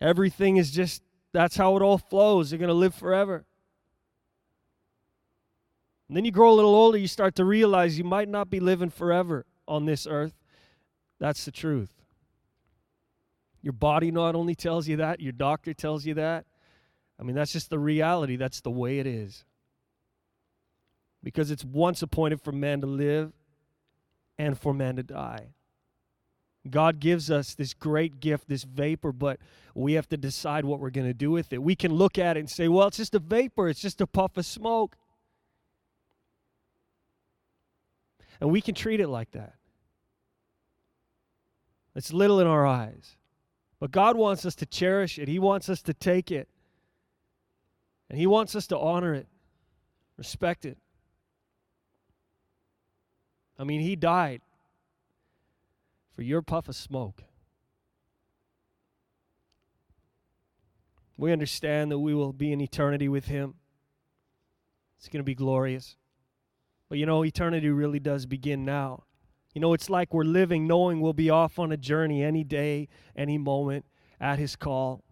Everything 0.00 0.56
is 0.56 0.70
just, 0.70 1.02
that's 1.32 1.56
how 1.56 1.76
it 1.76 1.82
all 1.82 1.98
flows. 1.98 2.50
They're 2.50 2.58
going 2.58 2.68
to 2.68 2.74
live 2.74 2.94
forever. 2.94 3.44
And 6.08 6.16
then 6.16 6.24
you 6.24 6.30
grow 6.30 6.50
a 6.50 6.54
little 6.54 6.74
older, 6.74 6.96
you 6.96 7.06
start 7.06 7.34
to 7.36 7.44
realize 7.44 7.98
you 7.98 8.04
might 8.04 8.28
not 8.28 8.48
be 8.48 8.60
living 8.60 8.90
forever 8.90 9.44
on 9.66 9.84
this 9.84 10.06
earth. 10.06 10.34
That's 11.20 11.44
the 11.44 11.52
truth. 11.52 11.90
Your 13.60 13.74
body 13.74 14.10
not 14.10 14.34
only 14.34 14.54
tells 14.54 14.88
you 14.88 14.96
that, 14.96 15.20
your 15.20 15.32
doctor 15.32 15.74
tells 15.74 16.06
you 16.06 16.14
that. 16.14 16.46
I 17.20 17.24
mean, 17.24 17.34
that's 17.34 17.52
just 17.52 17.68
the 17.68 17.78
reality. 17.78 18.36
That's 18.36 18.60
the 18.60 18.70
way 18.70 19.00
it 19.00 19.06
is. 19.06 19.44
Because 21.22 21.50
it's 21.50 21.64
once 21.64 22.00
appointed 22.00 22.40
for 22.40 22.52
man 22.52 22.80
to 22.80 22.86
live 22.86 23.32
and 24.38 24.58
for 24.58 24.72
man 24.72 24.96
to 24.96 25.02
die. 25.02 25.48
God 26.70 27.00
gives 27.00 27.30
us 27.30 27.54
this 27.54 27.74
great 27.74 28.20
gift, 28.20 28.48
this 28.48 28.64
vapor, 28.64 29.12
but 29.12 29.38
we 29.74 29.94
have 29.94 30.08
to 30.08 30.16
decide 30.16 30.64
what 30.64 30.80
we're 30.80 30.90
going 30.90 31.06
to 31.06 31.14
do 31.14 31.30
with 31.30 31.52
it. 31.52 31.62
We 31.62 31.74
can 31.74 31.92
look 31.92 32.18
at 32.18 32.36
it 32.36 32.40
and 32.40 32.50
say, 32.50 32.68
well, 32.68 32.88
it's 32.88 32.98
just 32.98 33.14
a 33.14 33.18
vapor, 33.18 33.68
it's 33.68 33.80
just 33.80 34.00
a 34.00 34.06
puff 34.06 34.36
of 34.36 34.46
smoke. 34.46 34.96
And 38.40 38.50
we 38.50 38.60
can 38.60 38.74
treat 38.74 39.00
it 39.00 39.08
like 39.08 39.32
that. 39.32 39.54
It's 41.94 42.12
little 42.12 42.40
in 42.40 42.46
our 42.46 42.64
eyes. 42.66 43.16
But 43.80 43.90
God 43.90 44.16
wants 44.16 44.44
us 44.44 44.54
to 44.56 44.66
cherish 44.66 45.18
it, 45.18 45.28
He 45.28 45.38
wants 45.38 45.68
us 45.68 45.82
to 45.82 45.94
take 45.94 46.30
it, 46.30 46.48
and 48.08 48.18
He 48.18 48.26
wants 48.26 48.54
us 48.54 48.66
to 48.68 48.78
honor 48.78 49.14
it, 49.14 49.26
respect 50.16 50.64
it. 50.64 50.78
I 53.58 53.64
mean, 53.64 53.80
He 53.80 53.96
died 53.96 54.42
for 56.14 56.22
your 56.22 56.42
puff 56.42 56.68
of 56.68 56.76
smoke. 56.76 57.22
We 61.16 61.32
understand 61.32 61.90
that 61.90 61.98
we 61.98 62.14
will 62.14 62.32
be 62.32 62.52
in 62.52 62.60
eternity 62.60 63.08
with 63.08 63.26
Him. 63.26 63.54
It's 64.98 65.08
going 65.08 65.20
to 65.20 65.24
be 65.24 65.34
glorious. 65.34 65.96
But 66.88 66.98
you 66.98 67.06
know, 67.06 67.24
eternity 67.24 67.68
really 67.68 68.00
does 68.00 68.26
begin 68.26 68.64
now. 68.64 69.04
You 69.54 69.60
know, 69.60 69.72
it's 69.72 69.90
like 69.90 70.14
we're 70.14 70.24
living 70.24 70.66
knowing 70.66 71.00
we'll 71.00 71.12
be 71.12 71.30
off 71.30 71.58
on 71.58 71.72
a 71.72 71.76
journey 71.76 72.22
any 72.22 72.44
day, 72.44 72.88
any 73.16 73.38
moment 73.38 73.84
at 74.20 74.38
His 74.38 74.56
call, 74.56 75.02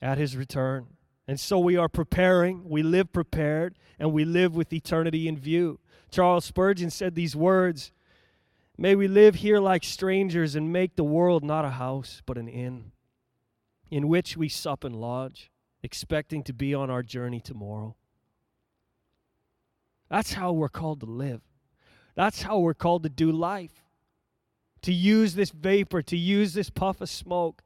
at 0.00 0.18
His 0.18 0.36
return. 0.36 0.86
And 1.28 1.40
so 1.40 1.58
we 1.58 1.76
are 1.76 1.88
preparing, 1.88 2.68
we 2.68 2.82
live 2.82 3.12
prepared, 3.12 3.76
and 3.98 4.12
we 4.12 4.24
live 4.24 4.54
with 4.54 4.72
eternity 4.72 5.26
in 5.26 5.36
view. 5.36 5.80
Charles 6.10 6.44
Spurgeon 6.44 6.90
said 6.90 7.14
these 7.14 7.34
words 7.34 7.92
May 8.78 8.94
we 8.94 9.08
live 9.08 9.36
here 9.36 9.58
like 9.58 9.84
strangers 9.84 10.54
and 10.54 10.72
make 10.72 10.96
the 10.96 11.04
world 11.04 11.42
not 11.42 11.64
a 11.64 11.70
house, 11.70 12.20
but 12.26 12.36
an 12.36 12.46
inn, 12.46 12.92
in 13.90 14.06
which 14.06 14.36
we 14.36 14.50
sup 14.50 14.84
and 14.84 14.94
lodge, 14.94 15.50
expecting 15.82 16.42
to 16.44 16.52
be 16.52 16.74
on 16.74 16.90
our 16.90 17.02
journey 17.02 17.40
tomorrow. 17.40 17.96
That's 20.08 20.34
how 20.34 20.52
we're 20.52 20.68
called 20.68 21.00
to 21.00 21.06
live. 21.06 21.40
That's 22.14 22.42
how 22.42 22.58
we're 22.58 22.74
called 22.74 23.02
to 23.02 23.08
do 23.08 23.30
life. 23.30 23.82
To 24.82 24.92
use 24.92 25.34
this 25.34 25.50
vapor, 25.50 26.02
to 26.02 26.16
use 26.16 26.54
this 26.54 26.70
puff 26.70 27.00
of 27.00 27.08
smoke. 27.08 27.62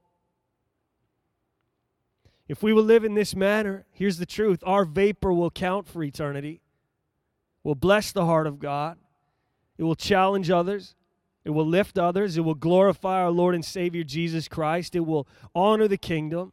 If 2.48 2.62
we 2.62 2.72
will 2.72 2.82
live 2.82 3.04
in 3.04 3.14
this 3.14 3.36
manner, 3.36 3.84
here's 3.92 4.18
the 4.18 4.26
truth 4.26 4.60
our 4.64 4.84
vapor 4.84 5.32
will 5.32 5.50
count 5.50 5.86
for 5.86 6.02
eternity, 6.02 6.60
will 7.62 7.76
bless 7.76 8.10
the 8.10 8.24
heart 8.24 8.48
of 8.48 8.58
God, 8.58 8.98
it 9.78 9.84
will 9.84 9.94
challenge 9.94 10.50
others, 10.50 10.96
it 11.44 11.50
will 11.50 11.66
lift 11.66 11.96
others, 11.96 12.36
it 12.36 12.40
will 12.40 12.56
glorify 12.56 13.20
our 13.22 13.30
Lord 13.30 13.54
and 13.54 13.64
Savior 13.64 14.02
Jesus 14.02 14.48
Christ, 14.48 14.96
it 14.96 15.06
will 15.06 15.28
honor 15.54 15.86
the 15.86 15.96
kingdom, 15.96 16.52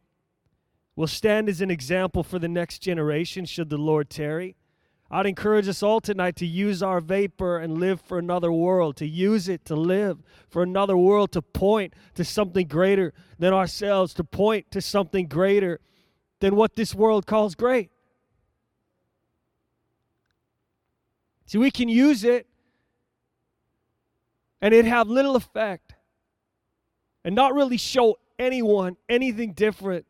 will 0.95 1.07
stand 1.07 1.49
as 1.49 1.61
an 1.61 1.71
example 1.71 2.21
for 2.21 2.37
the 2.37 2.47
next 2.47 2.79
generation 2.79 3.45
should 3.45 3.69
the 3.69 3.77
Lord 3.77 4.09
tarry. 4.09 4.55
I'd 5.09 5.25
encourage 5.25 5.69
us 5.69 5.81
all 5.81 6.01
tonight 6.01 6.35
to 6.37 6.45
use 6.45 6.83
our 6.83 6.99
vapor 6.99 7.59
and 7.59 7.79
live 7.79 8.01
for 8.01 8.19
another 8.19 8.51
world, 8.51 8.97
to 8.97 9.07
use 9.07 9.47
it 9.47 9.63
to 9.65 9.75
live 9.75 10.21
for 10.49 10.63
another 10.63 10.97
world, 10.97 11.31
to 11.31 11.41
point 11.41 11.93
to 12.15 12.25
something 12.25 12.67
greater 12.67 13.13
than 13.39 13.53
ourselves, 13.53 14.13
to 14.15 14.23
point 14.25 14.69
to 14.71 14.81
something 14.81 15.27
greater 15.27 15.79
than 16.39 16.55
what 16.55 16.75
this 16.75 16.93
world 16.93 17.25
calls 17.25 17.55
great. 17.55 17.89
See, 21.45 21.57
we 21.57 21.71
can 21.71 21.87
use 21.87 22.25
it 22.25 22.45
and 24.61 24.73
it 24.73 24.83
have 24.83 25.07
little 25.07 25.37
effect 25.37 25.95
and 27.23 27.33
not 27.33 27.53
really 27.53 27.77
show 27.77 28.17
anyone 28.37 28.97
anything 29.07 29.53
different 29.53 30.05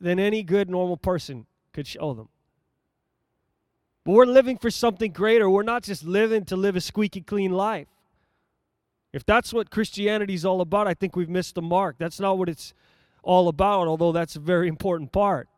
than 0.00 0.20
any 0.20 0.44
good 0.44 0.70
normal 0.70 0.96
person 0.96 1.46
could 1.72 1.88
show 1.88 2.14
them. 2.14 2.28
But 4.04 4.12
we're 4.12 4.26
living 4.26 4.58
for 4.58 4.70
something 4.70 5.12
greater. 5.12 5.48
We're 5.48 5.62
not 5.62 5.82
just 5.82 6.04
living 6.04 6.44
to 6.46 6.56
live 6.56 6.76
a 6.76 6.80
squeaky 6.80 7.22
clean 7.22 7.52
life. 7.52 7.88
If 9.12 9.24
that's 9.24 9.52
what 9.52 9.70
Christianity 9.70 10.34
is 10.34 10.44
all 10.44 10.60
about, 10.60 10.86
I 10.86 10.94
think 10.94 11.16
we've 11.16 11.28
missed 11.28 11.54
the 11.54 11.62
mark. 11.62 11.96
That's 11.98 12.20
not 12.20 12.36
what 12.36 12.48
it's 12.48 12.74
all 13.22 13.48
about, 13.48 13.86
although 13.86 14.12
that's 14.12 14.36
a 14.36 14.40
very 14.40 14.68
important 14.74 15.12
part. 15.12 15.48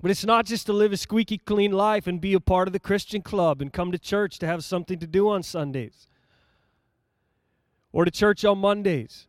But 0.00 0.10
it's 0.10 0.24
not 0.24 0.44
just 0.44 0.66
to 0.66 0.72
live 0.72 0.92
a 0.92 0.96
squeaky 0.96 1.38
clean 1.38 1.72
life 1.72 2.06
and 2.06 2.20
be 2.20 2.34
a 2.34 2.40
part 2.40 2.68
of 2.68 2.72
the 2.72 2.80
Christian 2.80 3.22
club 3.22 3.62
and 3.62 3.72
come 3.72 3.92
to 3.92 3.98
church 3.98 4.38
to 4.40 4.46
have 4.46 4.62
something 4.62 4.98
to 4.98 5.06
do 5.06 5.28
on 5.30 5.42
Sundays 5.42 6.06
or 7.92 8.04
to 8.04 8.10
church 8.10 8.44
on 8.44 8.58
Mondays 8.58 9.26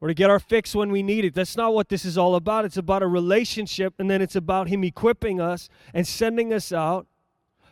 or 0.00 0.08
to 0.08 0.14
get 0.14 0.30
our 0.30 0.38
fix 0.38 0.74
when 0.74 0.90
we 0.90 1.02
need 1.02 1.24
it. 1.24 1.34
That's 1.34 1.56
not 1.56 1.74
what 1.74 1.88
this 1.88 2.04
is 2.04 2.18
all 2.18 2.34
about. 2.34 2.64
It's 2.64 2.76
about 2.76 3.02
a 3.02 3.06
relationship, 3.06 3.94
and 3.98 4.10
then 4.10 4.20
it's 4.20 4.36
about 4.36 4.68
Him 4.68 4.84
equipping 4.84 5.40
us 5.40 5.68
and 5.94 6.06
sending 6.06 6.52
us 6.52 6.72
out 6.72 7.06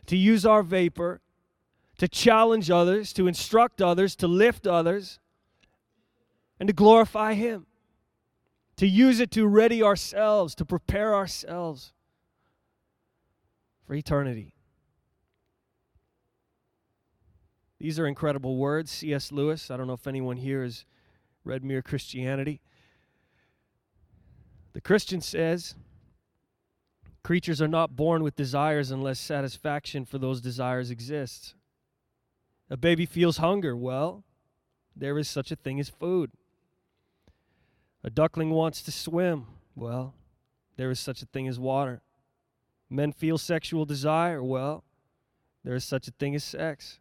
to 0.07 0.16
use 0.16 0.47
our 0.47 0.62
vapor, 0.62 1.21
to 1.99 2.09
challenge 2.09 2.71
others, 2.71 3.12
to 3.14 3.26
instruct 3.26 3.81
others, 3.83 4.16
to 4.16 4.26
lift 4.26 4.66
others, 4.66 5.19
and 6.59 6.66
to 6.66 6.73
glorify 6.73 7.35
Him. 7.35 7.66
To 8.78 8.88
use 8.88 9.21
it 9.21 9.31
to 9.33 9.47
ready 9.47 9.83
ourselves, 9.83 10.54
to 10.57 10.64
prepare 10.64 11.14
ourselves 11.14 11.93
for 13.87 13.95
eternity. 13.95 14.54
These 17.78 17.99
are 18.00 18.07
incredible 18.07 18.57
words. 18.57 18.90
C.S. 18.90 19.31
Lewis, 19.31 19.71
I 19.71 19.76
don't 19.76 19.87
know 19.87 19.93
if 19.93 20.07
anyone 20.07 20.38
here 20.38 20.64
is 20.64 20.87
Mere 21.45 21.83
Christianity. 21.83 22.61
The 24.73 24.81
Christian 24.81 25.21
says 25.21 25.75
creatures 27.23 27.63
are 27.63 27.69
not 27.69 27.97
born 27.97 28.23
with 28.23 28.37
desires 28.37 28.91
unless 28.91 29.19
satisfaction 29.19 30.05
for 30.05 30.19
those 30.19 30.41
desires 30.41 30.91
exists. 30.91 31.55
A 32.71 32.77
baby 32.77 33.07
feels 33.07 33.39
hunger. 33.39 33.77
Well, 33.77 34.25
there 34.97 35.19
is 35.19 35.29
such 35.29 35.51
a 35.51 35.57
thing 35.57 35.79
as 35.79 35.89
food. 35.89 36.33
A 38.03 38.11
duckling 38.11 38.51
wants 38.51 38.83
to 38.83 38.93
swim. 38.93 39.47
Well, 39.75 40.15
there 40.77 40.91
is 40.91 41.01
such 41.01 41.23
a 41.23 41.27
thing 41.27 41.49
as 41.49 41.59
water. 41.59 42.03
Men 42.91 43.13
feel 43.13 43.39
sexual 43.39 43.85
desire. 43.85 44.43
Well, 44.43 44.85
there 45.65 45.75
is 45.75 45.85
such 45.85 46.09
a 46.09 46.13
thing 46.13 46.35
as 46.35 46.45
sex. 46.45 47.01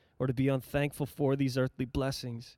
or 0.21 0.27
to 0.27 0.33
be 0.35 0.49
unthankful 0.49 1.07
for 1.07 1.35
these 1.35 1.57
earthly 1.57 1.83
blessings, 1.83 2.55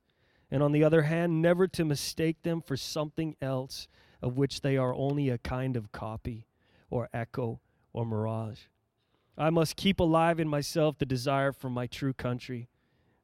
and 0.50 0.62
on 0.62 0.72
the 0.72 0.84
other 0.84 1.04
hand, 1.04 1.40
never 1.40 1.66
to 1.66 1.82
mistake 1.82 2.42
them 2.42 2.60
for 2.60 2.76
something 2.76 3.34
else 3.40 3.88
of 4.20 4.36
which 4.36 4.60
they 4.60 4.76
are 4.76 4.94
only 4.94 5.30
a 5.30 5.38
kind 5.38 5.74
of 5.74 5.90
copy 5.90 6.46
or 6.90 7.08
echo 7.14 7.58
or 7.94 8.04
mirage. 8.04 8.64
I 9.38 9.48
must 9.48 9.76
keep 9.76 9.98
alive 9.98 10.38
in 10.38 10.46
myself 10.46 10.98
the 10.98 11.06
desire 11.06 11.52
for 11.52 11.70
my 11.70 11.86
true 11.86 12.12
country, 12.12 12.68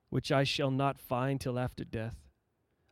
which 0.08 0.32
I 0.32 0.44
shall 0.44 0.70
not 0.70 0.98
find 0.98 1.38
till 1.38 1.58
after 1.58 1.84
death. 1.84 2.16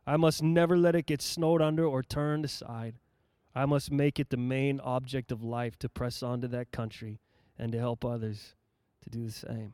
I 0.05 0.17
must 0.17 0.43
never 0.43 0.77
let 0.77 0.93
it 0.93 1.07
get 1.07 1.19
snowed 1.19 1.63
under 1.63 1.83
or 1.83 2.03
turned 2.03 2.45
aside. 2.45 2.93
I 3.55 3.65
must 3.65 3.91
make 3.91 4.19
it 4.19 4.29
the 4.29 4.37
main 4.37 4.79
object 4.81 5.31
of 5.31 5.43
life 5.43 5.79
to 5.79 5.89
press 5.89 6.21
on 6.21 6.41
to 6.41 6.47
that 6.49 6.71
country 6.71 7.19
and 7.57 7.71
to 7.71 7.79
help 7.79 8.05
others 8.05 8.53
to 9.01 9.09
do 9.09 9.25
the 9.25 9.31
same. 9.31 9.73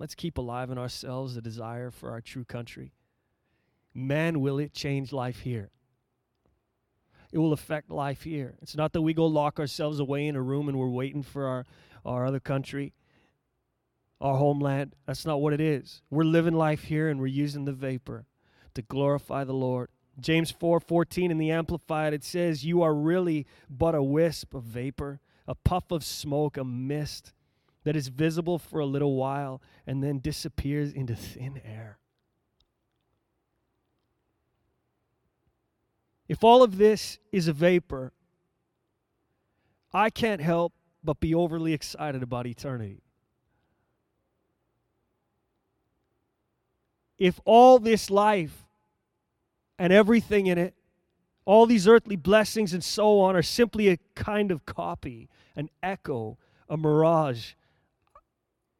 Let's 0.00 0.14
keep 0.14 0.38
alive 0.38 0.70
in 0.70 0.78
ourselves 0.78 1.34
the 1.34 1.42
desire 1.42 1.90
for 1.90 2.10
our 2.10 2.22
true 2.22 2.44
country. 2.44 2.94
Man, 3.92 4.40
will 4.40 4.58
it 4.58 4.72
change 4.72 5.12
life 5.12 5.40
here? 5.40 5.68
It 7.30 7.38
will 7.38 7.52
affect 7.52 7.90
life 7.90 8.22
here. 8.22 8.54
It's 8.62 8.74
not 8.74 8.94
that 8.94 9.02
we 9.02 9.12
go 9.12 9.26
lock 9.26 9.60
ourselves 9.60 10.00
away 10.00 10.26
in 10.26 10.36
a 10.36 10.42
room 10.42 10.70
and 10.70 10.78
we're 10.78 10.88
waiting 10.88 11.22
for 11.22 11.46
our, 11.46 11.66
our 12.02 12.24
other 12.24 12.40
country, 12.40 12.94
our 14.22 14.38
homeland. 14.38 14.96
That's 15.06 15.26
not 15.26 15.42
what 15.42 15.52
it 15.52 15.60
is. 15.60 16.00
We're 16.08 16.24
living 16.24 16.54
life 16.54 16.84
here 16.84 17.10
and 17.10 17.20
we're 17.20 17.26
using 17.26 17.66
the 17.66 17.72
vapor 17.72 18.24
to 18.72 18.80
glorify 18.80 19.44
the 19.44 19.52
Lord. 19.52 19.90
James 20.18 20.50
4 20.50 20.80
14 20.80 21.30
in 21.30 21.36
the 21.36 21.50
Amplified, 21.50 22.14
it 22.14 22.24
says, 22.24 22.64
You 22.64 22.80
are 22.80 22.94
really 22.94 23.46
but 23.68 23.94
a 23.94 24.02
wisp 24.02 24.54
of 24.54 24.62
vapor, 24.62 25.20
a 25.46 25.54
puff 25.54 25.90
of 25.90 26.02
smoke, 26.04 26.56
a 26.56 26.64
mist 26.64 27.34
that 27.84 27.96
is 27.96 28.08
visible 28.08 28.58
for 28.58 28.80
a 28.80 28.86
little 28.86 29.14
while 29.14 29.62
and 29.86 30.02
then 30.02 30.18
disappears 30.18 30.92
into 30.92 31.14
thin 31.14 31.60
air. 31.64 31.98
If 36.28 36.44
all 36.44 36.62
of 36.62 36.76
this 36.76 37.18
is 37.32 37.48
a 37.48 37.52
vapor, 37.52 38.12
I 39.92 40.10
can't 40.10 40.40
help 40.40 40.72
but 41.02 41.18
be 41.18 41.34
overly 41.34 41.72
excited 41.72 42.22
about 42.22 42.46
eternity. 42.46 43.02
If 47.18 47.40
all 47.44 47.78
this 47.78 48.10
life 48.10 48.66
and 49.78 49.92
everything 49.92 50.46
in 50.46 50.56
it, 50.56 50.74
all 51.44 51.66
these 51.66 51.88
earthly 51.88 52.16
blessings 52.16 52.72
and 52.72 52.84
so 52.84 53.20
on, 53.20 53.34
are 53.34 53.42
simply 53.42 53.88
a 53.88 53.98
kind 54.14 54.52
of 54.52 54.64
copy, 54.64 55.28
an 55.56 55.68
echo, 55.82 56.38
a 56.68 56.76
mirage 56.76 57.54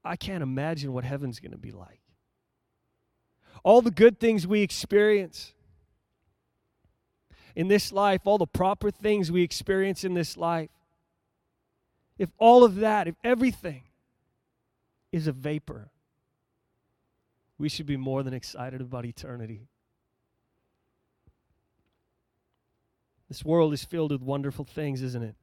I 0.04 0.16
can't 0.16 0.42
imagine 0.42 0.92
what 0.92 1.04
heaven's 1.04 1.40
going 1.40 1.52
to 1.52 1.58
be 1.58 1.72
like. 1.72 2.00
All 3.62 3.82
the 3.82 3.90
good 3.90 4.18
things 4.18 4.46
we 4.46 4.62
experience 4.62 5.52
in 7.54 7.68
this 7.68 7.92
life, 7.92 8.22
all 8.24 8.38
the 8.38 8.46
proper 8.46 8.90
things 8.90 9.30
we 9.30 9.42
experience 9.42 10.04
in 10.04 10.14
this 10.14 10.36
life, 10.36 10.70
if 12.18 12.30
all 12.38 12.64
of 12.64 12.76
that, 12.76 13.08
if 13.08 13.14
everything 13.22 13.82
is 15.12 15.26
a 15.26 15.32
vapor, 15.32 15.90
we 17.58 17.68
should 17.68 17.86
be 17.86 17.96
more 17.96 18.22
than 18.22 18.32
excited 18.32 18.80
about 18.80 19.04
eternity. 19.04 19.68
This 23.28 23.44
world 23.44 23.72
is 23.72 23.84
filled 23.84 24.10
with 24.12 24.22
wonderful 24.22 24.64
things, 24.64 25.02
isn't 25.02 25.22
it? 25.22 25.36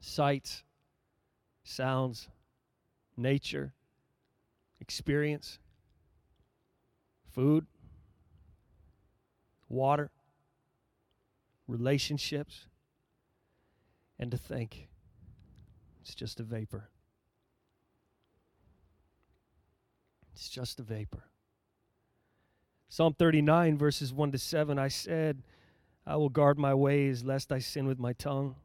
Sights, 0.00 0.64
sounds, 1.62 2.28
nature, 3.16 3.74
experience, 4.80 5.58
food, 7.30 7.66
water, 9.68 10.10
relationships, 11.66 12.66
and 14.18 14.30
to 14.30 14.36
think 14.36 14.88
it's 16.00 16.14
just 16.14 16.40
a 16.40 16.42
vapor. 16.42 16.88
It's 20.34 20.48
just 20.48 20.80
a 20.80 20.82
vapor. 20.82 21.24
Psalm 22.88 23.14
39, 23.14 23.78
verses 23.78 24.12
1 24.12 24.32
to 24.32 24.38
7 24.38 24.78
I 24.78 24.88
said, 24.88 25.42
I 26.06 26.16
will 26.16 26.28
guard 26.28 26.58
my 26.58 26.74
ways 26.74 27.24
lest 27.24 27.52
I 27.52 27.58
sin 27.58 27.86
with 27.86 27.98
my 27.98 28.12
tongue. 28.12 28.56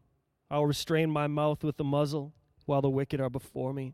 I 0.49 0.57
will 0.57 0.65
restrain 0.65 1.09
my 1.09 1.27
mouth 1.27 1.63
with 1.63 1.79
a 1.79 1.83
muzzle 1.83 2.33
while 2.65 2.81
the 2.81 2.89
wicked 2.89 3.21
are 3.21 3.29
before 3.29 3.73
me. 3.73 3.93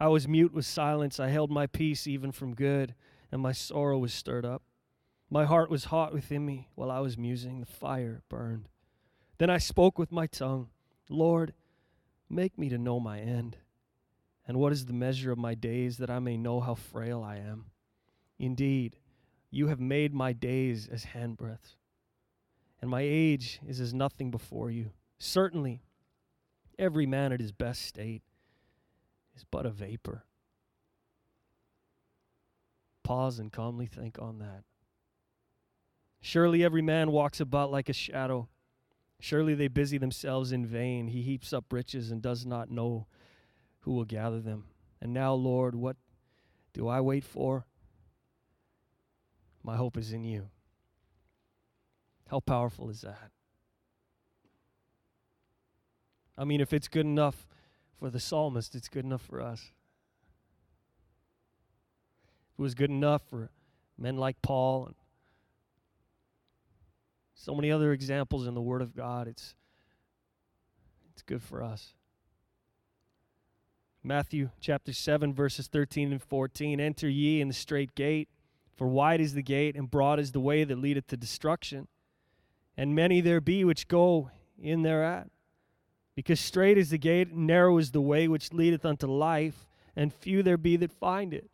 I 0.00 0.08
was 0.08 0.28
mute 0.28 0.52
with 0.52 0.66
silence. 0.66 1.20
I 1.20 1.28
held 1.28 1.50
my 1.50 1.66
peace 1.66 2.06
even 2.06 2.32
from 2.32 2.54
good, 2.54 2.94
and 3.30 3.40
my 3.40 3.52
sorrow 3.52 3.98
was 3.98 4.12
stirred 4.12 4.44
up. 4.44 4.62
My 5.30 5.44
heart 5.44 5.70
was 5.70 5.86
hot 5.86 6.12
within 6.12 6.44
me 6.44 6.68
while 6.74 6.90
I 6.90 7.00
was 7.00 7.16
musing. 7.16 7.60
The 7.60 7.66
fire 7.66 8.22
burned. 8.28 8.68
Then 9.38 9.50
I 9.50 9.58
spoke 9.58 9.98
with 9.98 10.12
my 10.12 10.26
tongue 10.26 10.68
Lord, 11.08 11.52
make 12.28 12.58
me 12.58 12.68
to 12.68 12.78
know 12.78 12.98
my 12.98 13.20
end. 13.20 13.58
And 14.46 14.58
what 14.58 14.72
is 14.72 14.86
the 14.86 14.92
measure 14.92 15.30
of 15.30 15.38
my 15.38 15.54
days 15.54 15.98
that 15.98 16.10
I 16.10 16.18
may 16.18 16.36
know 16.36 16.60
how 16.60 16.74
frail 16.74 17.22
I 17.22 17.36
am? 17.36 17.66
Indeed, 18.38 18.96
you 19.50 19.68
have 19.68 19.80
made 19.80 20.14
my 20.14 20.32
days 20.32 20.88
as 20.88 21.04
handbreadths, 21.06 21.76
and 22.80 22.90
my 22.90 23.02
age 23.02 23.60
is 23.66 23.78
as 23.80 23.94
nothing 23.94 24.30
before 24.30 24.70
you. 24.70 24.90
Certainly, 25.18 25.82
every 26.78 27.06
man 27.06 27.32
at 27.32 27.40
his 27.40 27.52
best 27.52 27.82
state 27.82 28.22
is 29.36 29.44
but 29.50 29.66
a 29.66 29.70
vapor. 29.70 30.24
Pause 33.02 33.40
and 33.40 33.52
calmly 33.52 33.86
think 33.86 34.18
on 34.20 34.38
that. 34.38 34.64
Surely 36.20 36.64
every 36.64 36.82
man 36.82 37.10
walks 37.10 37.40
about 37.40 37.70
like 37.72 37.88
a 37.88 37.92
shadow. 37.92 38.48
Surely 39.20 39.54
they 39.54 39.68
busy 39.68 39.98
themselves 39.98 40.52
in 40.52 40.64
vain. 40.64 41.08
He 41.08 41.22
heaps 41.22 41.52
up 41.52 41.72
riches 41.72 42.10
and 42.10 42.22
does 42.22 42.46
not 42.46 42.70
know 42.70 43.06
who 43.80 43.92
will 43.92 44.04
gather 44.04 44.40
them. 44.40 44.64
And 45.00 45.12
now, 45.12 45.34
Lord, 45.34 45.74
what 45.74 45.96
do 46.72 46.86
I 46.86 47.00
wait 47.00 47.24
for? 47.24 47.66
My 49.64 49.76
hope 49.76 49.96
is 49.96 50.12
in 50.12 50.24
you. 50.24 50.48
How 52.28 52.40
powerful 52.40 52.88
is 52.88 53.02
that? 53.02 53.30
I 56.38 56.44
mean, 56.44 56.60
if 56.60 56.72
it's 56.72 56.88
good 56.88 57.04
enough 57.04 57.46
for 58.02 58.10
the 58.10 58.18
psalmist, 58.18 58.74
it's 58.74 58.88
good 58.88 59.04
enough 59.04 59.22
for 59.22 59.40
us. 59.40 59.70
It 62.58 62.60
was 62.60 62.74
good 62.74 62.90
enough 62.90 63.22
for 63.30 63.52
Men 63.96 64.16
like 64.16 64.42
Paul 64.42 64.86
and 64.86 64.96
so 67.36 67.54
many 67.54 67.70
other 67.70 67.92
examples 67.92 68.48
in 68.48 68.54
the 68.54 68.60
Word 68.60 68.82
of 68.82 68.96
God. 68.96 69.28
It's, 69.28 69.54
it's 71.12 71.22
good 71.22 71.42
for 71.42 71.62
us. 71.62 71.94
Matthew 74.02 74.50
chapter 74.60 74.92
7, 74.92 75.32
verses 75.32 75.68
13 75.68 76.10
and 76.10 76.20
14 76.20 76.80
Enter 76.80 77.08
ye 77.08 77.40
in 77.40 77.46
the 77.46 77.54
straight 77.54 77.94
gate, 77.94 78.28
for 78.74 78.88
wide 78.88 79.20
is 79.20 79.34
the 79.34 79.44
gate, 79.44 79.76
and 79.76 79.88
broad 79.88 80.18
is 80.18 80.32
the 80.32 80.40
way 80.40 80.64
that 80.64 80.76
leadeth 80.76 81.06
to 81.06 81.16
destruction. 81.16 81.86
And 82.76 82.96
many 82.96 83.20
there 83.20 83.40
be 83.40 83.64
which 83.64 83.86
go 83.86 84.32
in 84.60 84.82
thereat. 84.82 85.28
Because 86.14 86.40
straight 86.40 86.76
is 86.76 86.90
the 86.90 86.98
gate, 86.98 87.28
and 87.28 87.46
narrow 87.46 87.78
is 87.78 87.90
the 87.90 88.00
way 88.00 88.28
which 88.28 88.52
leadeth 88.52 88.84
unto 88.84 89.06
life, 89.06 89.66
and 89.96 90.12
few 90.12 90.42
there 90.42 90.58
be 90.58 90.76
that 90.76 90.92
find 90.92 91.32
it. 91.32 91.50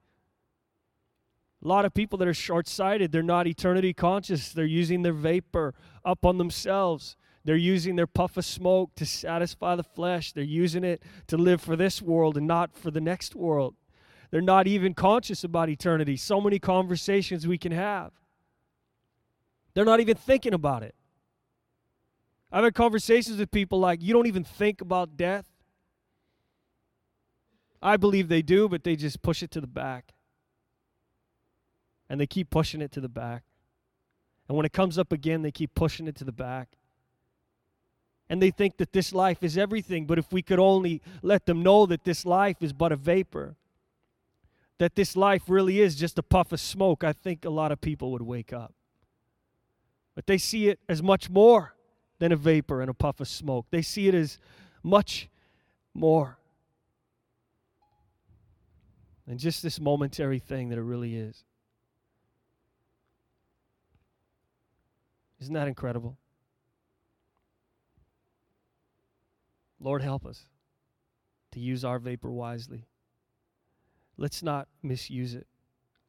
A 1.65 1.67
lot 1.69 1.85
of 1.85 1.95
people 1.95 2.19
that 2.19 2.29
are 2.29 2.35
short 2.35 2.69
sighted, 2.69 3.11
they're 3.11 3.23
not 3.23 3.47
eternity 3.47 3.93
conscious. 3.93 4.53
They're 4.53 4.65
using 4.65 5.03
their 5.03 5.13
vapor 5.13 5.75
up 6.05 6.25
on 6.25 6.39
themselves. 6.39 7.17
They're 7.45 7.57
using 7.57 7.97
their 7.97 8.07
puff 8.07 8.37
of 8.37 8.45
smoke 8.45 8.95
to 8.97 9.07
satisfy 9.07 9.75
the 9.75 9.83
flesh. 9.83 10.33
They're 10.33 10.45
using 10.45 10.85
it 10.85 11.03
to 11.29 11.37
live 11.37 11.61
for 11.61 11.75
this 11.75 12.01
world 12.01 12.37
and 12.37 12.47
not 12.47 12.77
for 12.77 12.91
the 12.91 13.01
next 13.01 13.35
world. 13.35 13.75
They're 14.31 14.41
not 14.41 14.67
even 14.67 14.95
conscious 14.95 15.43
about 15.43 15.69
eternity. 15.69 16.17
So 16.17 16.41
many 16.41 16.59
conversations 16.59 17.47
we 17.47 17.59
can 17.59 17.73
have. 17.73 18.13
They're 19.75 19.85
not 19.85 20.01
even 20.01 20.17
thinking 20.17 20.55
about 20.55 20.83
it. 20.83 20.95
I've 22.51 22.65
had 22.65 22.75
conversations 22.75 23.39
with 23.39 23.51
people 23.51 23.79
like, 23.79 24.03
you 24.03 24.13
don't 24.15 24.27
even 24.27 24.45
think 24.45 24.81
about 24.81 25.17
death. 25.17 25.47
I 27.83 27.97
believe 27.97 28.29
they 28.29 28.43
do, 28.43 28.69
but 28.69 28.85
they 28.85 28.97
just 28.97 29.23
push 29.23 29.43
it 29.43 29.51
to 29.53 29.61
the 29.61 29.67
back. 29.67 30.15
And 32.09 32.21
they 32.21 32.27
keep 32.27 32.49
pushing 32.51 32.81
it 32.81 32.91
to 32.93 33.01
the 33.01 33.09
back. 33.09 33.45
And 34.49 34.57
when 34.57 34.65
it 34.65 34.73
comes 34.73 34.99
up 34.99 35.13
again, 35.13 35.43
they 35.43 35.51
keep 35.51 35.75
pushing 35.75 36.09
it 36.09 36.17
to 36.17 36.25
the 36.25 36.33
back. 36.33 36.71
And 38.31 38.43
they 38.43 38.51
think 38.51 38.79
that 38.79 38.93
this 38.93 39.13
life 39.13 39.43
is 39.43 39.57
everything, 39.57 40.07
but 40.07 40.19
if 40.19 40.33
we 40.33 40.43
could 40.43 40.59
only 40.59 41.03
let 41.23 41.47
them 41.47 41.63
know 41.63 41.87
that 41.87 42.05
this 42.05 42.27
life 42.27 42.63
is 42.63 42.73
but 42.73 42.93
a 42.93 42.97
vapor, 42.97 43.57
that 44.79 44.95
this 44.95 45.17
life 45.17 45.43
really 45.49 45.81
is 45.81 45.97
just 45.97 46.19
a 46.19 46.23
puff 46.23 46.53
of 46.53 46.61
smoke, 46.61 47.05
I 47.05 47.13
think 47.13 47.45
a 47.45 47.51
lot 47.51 47.73
of 47.73 47.81
people 47.81 48.11
would 48.13 48.23
wake 48.23 48.53
up. 48.53 48.75
But 50.15 50.27
they 50.27 50.39
see 50.39 50.69
it 50.69 50.81
as 50.89 51.03
much 51.03 51.31
more 51.31 51.75
than 52.19 52.33
a 52.33 52.37
vapor 52.37 52.81
and 52.81 52.91
a 52.91 52.95
puff 52.95 53.21
of 53.21 53.29
smoke. 53.29 53.67
They 53.71 53.83
see 53.83 54.09
it 54.09 54.15
as 54.15 54.39
much 54.83 55.29
more 55.95 56.39
than 59.27 59.39
just 59.39 59.63
this 59.63 59.81
momentary 59.81 60.39
thing 60.39 60.71
that 60.71 60.79
it 60.79 60.83
really 60.83 61.15
is. 61.15 61.45
Isn't 65.41 65.55
that 65.55 65.69
incredible? 65.69 66.17
Lord, 69.81 70.03
help 70.03 70.27
us 70.27 70.45
to 71.53 71.61
use 71.61 71.85
our 71.85 71.99
vapor 71.99 72.31
wisely. 72.31 72.87
Let's 74.17 74.43
not 74.43 74.67
misuse 74.83 75.35
it. 75.35 75.47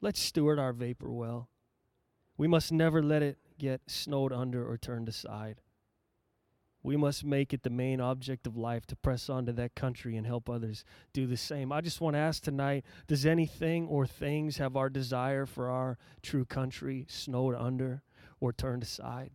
Let's 0.02 0.20
steward 0.20 0.58
our 0.58 0.74
vapor 0.74 1.12
well. 1.12 1.50
We 2.38 2.48
must 2.48 2.72
never 2.72 3.04
let 3.04 3.22
it 3.22 3.38
get 3.60 3.82
snowed 3.86 4.34
under 4.34 4.68
or 4.68 4.78
turned 4.78 5.08
aside. 5.08 5.62
We 6.82 6.96
must 6.96 7.26
make 7.26 7.54
it 7.54 7.64
the 7.64 7.70
main 7.70 8.00
object 8.00 8.48
of 8.48 8.56
life 8.56 8.86
to 8.88 8.96
press 8.96 9.30
on 9.30 9.46
to 9.48 9.54
that 9.54 9.76
country 9.76 10.16
and 10.16 10.26
help 10.26 10.50
others 10.50 10.86
do 11.12 11.28
the 11.28 11.36
same. 11.36 11.74
I 11.74 11.82
just 11.82 12.00
want 12.00 12.14
to 12.14 12.20
ask 12.20 12.42
tonight 12.42 12.86
does 13.08 13.26
anything 13.26 13.88
or 13.88 14.08
things 14.08 14.58
have 14.58 14.78
our 14.78 14.90
desire 14.90 15.46
for 15.46 15.70
our 15.70 15.98
true 16.22 16.46
country 16.46 17.06
snowed 17.10 17.56
under 17.56 18.02
or 18.40 18.54
turned 18.54 18.84
aside? 18.84 19.32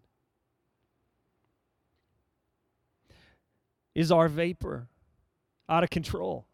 Is 3.95 4.11
our 4.11 4.29
vapor 4.29 4.89
out 5.69 5.85
of 5.85 5.91
control? 5.91 6.47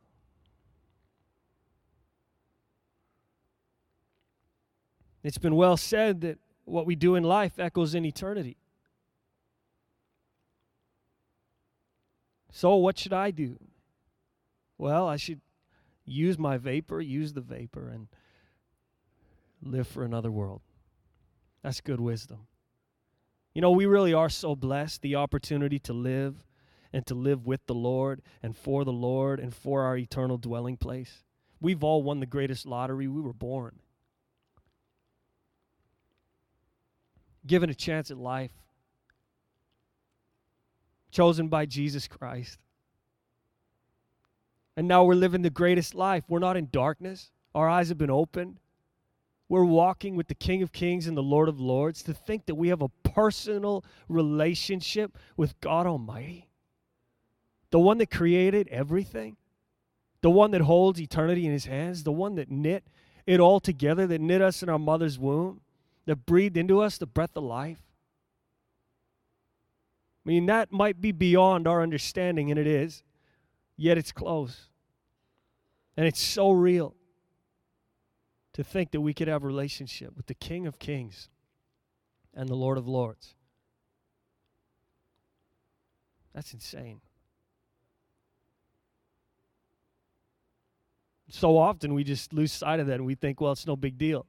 It's 5.23 5.39
been 5.39 5.55
well 5.55 5.77
said 5.77 6.23
that 6.23 6.39
what 6.65 6.87
we 6.87 6.97
do 6.97 7.15
in 7.15 7.23
life 7.23 7.59
echoes 7.59 7.95
in 7.95 8.05
eternity. 8.05 8.57
So, 12.53 12.77
what 12.77 12.99
should 12.99 13.13
I 13.13 13.31
do? 13.31 13.59
Well, 14.79 15.07
I 15.07 15.17
should 15.17 15.41
use 16.05 16.39
my 16.39 16.57
vapor, 16.57 17.01
use 17.01 17.33
the 17.33 17.41
vapor, 17.41 17.89
and 17.89 18.09
live 19.63 19.87
for 19.87 20.05
another 20.05 20.31
world. 20.31 20.63
That's 21.63 21.81
good 21.81 22.01
wisdom. 22.01 22.47
You 23.55 23.63
know, 23.63 23.71
we 23.71 23.87
really 23.87 24.15
are 24.15 24.29
so 24.29 24.55
blessed 24.55 25.03
the 25.03 25.17
opportunity 25.17 25.79
to 25.81 25.93
live 25.93 26.45
and 26.93 27.07
to 27.07 27.15
live 27.15 27.47
with 27.47 27.67
the 27.67 27.75
Lord 27.75 28.23
and 28.43 28.57
for 28.57 28.85
the 28.85 28.93
Lord 28.93 29.41
and 29.41 29.55
for 29.55 29.83
our 29.83 29.97
eternal 29.97 30.39
dwelling 30.39 30.77
place. 30.77 31.25
We've 31.61 31.85
all 31.85 32.03
won 32.03 32.21
the 32.21 32.27
greatest 32.27 32.65
lottery. 32.65 33.07
We 33.07 33.21
were 33.21 33.33
born. 33.33 33.81
Given 37.47 37.71
a 37.71 37.75
chance 37.75 38.11
at 38.11 38.19
life 38.19 38.53
chosen 41.11 41.49
by 41.49 41.67
Jesus 41.67 42.07
Christ. 42.09 42.59
And 44.77 44.89
now 44.89 45.05
we're 45.05 45.15
living 45.15 45.43
the 45.43 45.51
greatest 45.51 45.95
life. 45.95 46.25
We're 46.29 46.39
not 46.39 46.57
in 46.57 46.69
darkness, 46.71 47.31
our 47.55 47.69
eyes 47.69 47.89
have 47.89 47.99
been 47.99 48.11
opened. 48.11 48.61
We're 49.49 49.65
walking 49.65 50.15
with 50.15 50.29
the 50.29 50.35
King 50.37 50.63
of 50.63 50.71
Kings 50.71 51.09
and 51.09 51.17
the 51.17 51.23
Lord 51.25 51.49
of 51.49 51.61
Lords. 51.61 52.05
To 52.05 52.15
think 52.15 52.47
that 52.47 52.55
we 52.55 52.69
have 52.69 52.83
a 52.83 52.89
personal 53.03 53.85
relationship 54.09 55.19
with 55.37 55.61
God 55.61 55.89
Almighty, 55.89 56.49
the 57.71 57.81
one 57.81 57.99
that 57.99 58.13
created 58.13 58.69
everything, 58.69 59.37
the 60.21 60.31
one 60.31 60.53
that 60.53 60.61
holds 60.61 61.01
eternity 61.01 61.47
in 61.47 61.53
his 61.53 61.65
hands, 61.65 62.05
the 62.05 62.13
one 62.13 62.37
that 62.37 62.49
knit 62.49 62.85
it 63.27 63.41
all 63.41 63.59
together, 63.59 64.07
that 64.07 64.21
knit 64.21 64.41
us 64.41 64.63
in 64.63 64.69
our 64.69 64.79
mother's 64.79 65.19
womb, 65.19 65.61
that 66.07 66.27
breathed 66.27 66.57
into 66.57 66.81
us 66.81 66.97
the 66.97 67.07
breath 67.07 67.37
of 67.37 67.43
life. 67.43 67.83
I 70.25 70.29
mean, 70.29 70.47
that 70.47 70.71
might 70.71 71.01
be 71.01 71.13
beyond 71.13 71.67
our 71.67 71.83
understanding, 71.83 72.51
and 72.51 72.59
it 72.59 72.67
is, 72.67 73.03
yet 73.77 73.97
it's 73.97 74.13
close. 74.13 74.69
And 75.97 76.07
it's 76.07 76.21
so 76.21 76.51
real 76.51 76.95
to 78.53 78.63
think 78.63 78.91
that 78.91 79.01
we 79.01 79.15
could 79.15 79.29
have 79.29 79.43
a 79.43 79.47
relationship 79.47 80.17
with 80.17 80.27
the 80.27 80.35
King 80.35 80.67
of 80.67 80.79
Kings 80.79 81.29
and 82.35 82.49
the 82.49 82.55
Lord 82.55 82.79
of 82.79 82.87
Lords. 82.87 83.35
That's 86.35 86.53
insane. 86.53 87.01
So 91.29 91.57
often 91.57 91.95
we 91.95 92.05
just 92.05 92.33
lose 92.33 92.53
sight 92.53 92.81
of 92.81 92.89
that 92.89 92.95
and 92.95 93.07
we 93.07 93.15
think, 93.15 93.41
well, 93.41 93.53
it's 93.53 93.67
no 93.67 93.77
big 93.77 93.97
deal. 93.97 94.27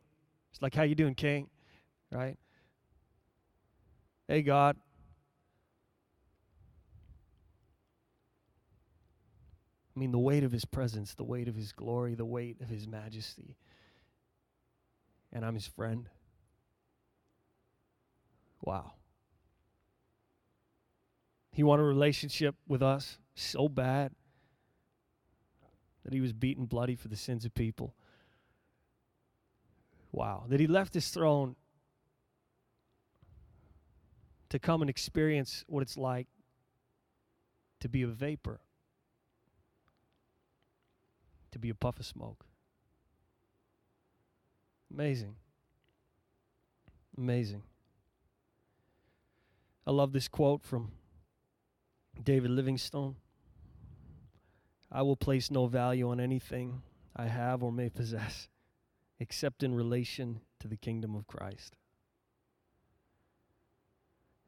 It's 0.52 0.62
like, 0.62 0.76
how 0.76 0.84
you 0.84 0.96
doing, 0.96 1.16
King? 1.16 1.50
Right? 2.12 2.38
Hey, 4.28 4.44
God, 4.44 4.78
I 9.96 10.00
mean, 10.00 10.12
the 10.12 10.20
weight 10.20 10.44
of 10.44 10.52
his 10.52 10.64
presence, 10.64 11.14
the 11.14 11.24
weight 11.24 11.48
of 11.48 11.56
his 11.56 11.74
glory, 11.74 12.16
the 12.16 12.26
weight 12.26 12.62
of 12.62 12.70
his 12.70 12.88
majesty. 12.88 13.58
And 15.34 15.46
I'm 15.46 15.54
his 15.54 15.68
friend. 15.68 16.08
Wow. 18.62 18.94
He 21.52 21.64
wanted 21.64 21.84
a 21.84 21.88
relationship 21.88 22.56
with 22.68 22.82
us 22.82 23.18
so 23.36 23.68
bad 23.68 24.14
that 26.04 26.14
he 26.14 26.22
was 26.22 26.32
beaten 26.32 26.66
bloody 26.66 26.96
for 26.96 27.10
the 27.10 27.18
sins 27.18 27.44
of 27.44 27.54
people. 27.54 27.94
Wow. 30.14 30.46
That 30.48 30.60
he 30.62 30.68
left 30.68 30.94
his 30.94 31.10
throne 31.10 31.56
to 34.50 34.60
come 34.60 34.82
and 34.82 34.90
experience 34.90 35.66
what 35.68 35.82
it's 35.82 35.98
like 35.98 36.28
to 37.82 37.90
be 37.90 38.04
a 38.04 38.08
vapor 38.08 38.62
to 41.52 41.60
be 41.60 41.70
a 41.70 41.76
puff 41.76 42.00
of 42.00 42.06
smoke. 42.06 42.46
Amazing. 44.94 45.36
Amazing. 47.18 47.64
I 49.86 49.92
love 49.92 50.14
this 50.14 50.28
quote 50.28 50.64
from 50.64 50.92
David 52.24 52.52
Livingstone 52.52 53.16
I 54.92 55.02
will 55.04 55.16
place 55.16 55.50
no 55.50 55.68
value 55.68 56.10
on 56.10 56.20
anything 56.20 56.82
I 57.16 57.28
have 57.28 57.64
or 57.64 57.72
may 57.72 57.90
possess 57.90 58.50
except 59.20 59.64
in 59.64 59.74
relation 59.74 60.42
to 60.60 60.68
the 60.68 60.76
kingdom 60.76 61.16
of 61.16 61.28
Christ. 61.28 61.76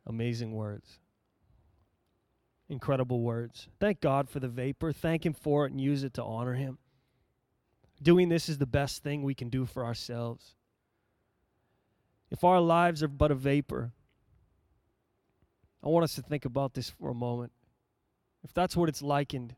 Amazing 0.06 0.52
words. 0.54 1.00
Incredible 2.68 3.22
words. 3.22 3.68
Thank 3.80 4.02
God 4.02 4.30
for 4.30 4.39
the 4.39 4.48
vapor. 4.50 4.92
Thank 4.92 5.26
Him 5.26 5.34
for 5.34 5.66
it 5.66 5.72
and 5.72 5.80
use 5.80 6.04
it 6.04 6.13
to 6.16 6.24
honor 6.24 6.56
Him. 6.56 6.78
Doing 8.04 8.30
this 8.30 8.50
is 8.50 8.58
the 8.58 8.68
best 8.68 9.02
thing 9.02 9.24
we 9.24 9.34
can 9.34 9.50
do 9.50 9.66
for 9.66 9.86
ourselves. 9.86 10.56
if 12.30 12.44
our 12.44 12.60
lives 12.60 13.04
are 13.04 13.08
but 13.08 13.32
a 13.32 13.36
vapor, 13.36 13.94
I 15.84 15.88
want 15.88 16.04
us 16.04 16.16
to 16.16 16.22
think 16.22 16.46
about 16.46 16.74
this 16.74 16.89
for 16.89 17.10
a 17.10 17.16
moment. 17.16 17.52
If 18.44 18.54
that's 18.54 18.76
what 18.76 18.89
it's 18.89 19.02
likened 19.02 19.56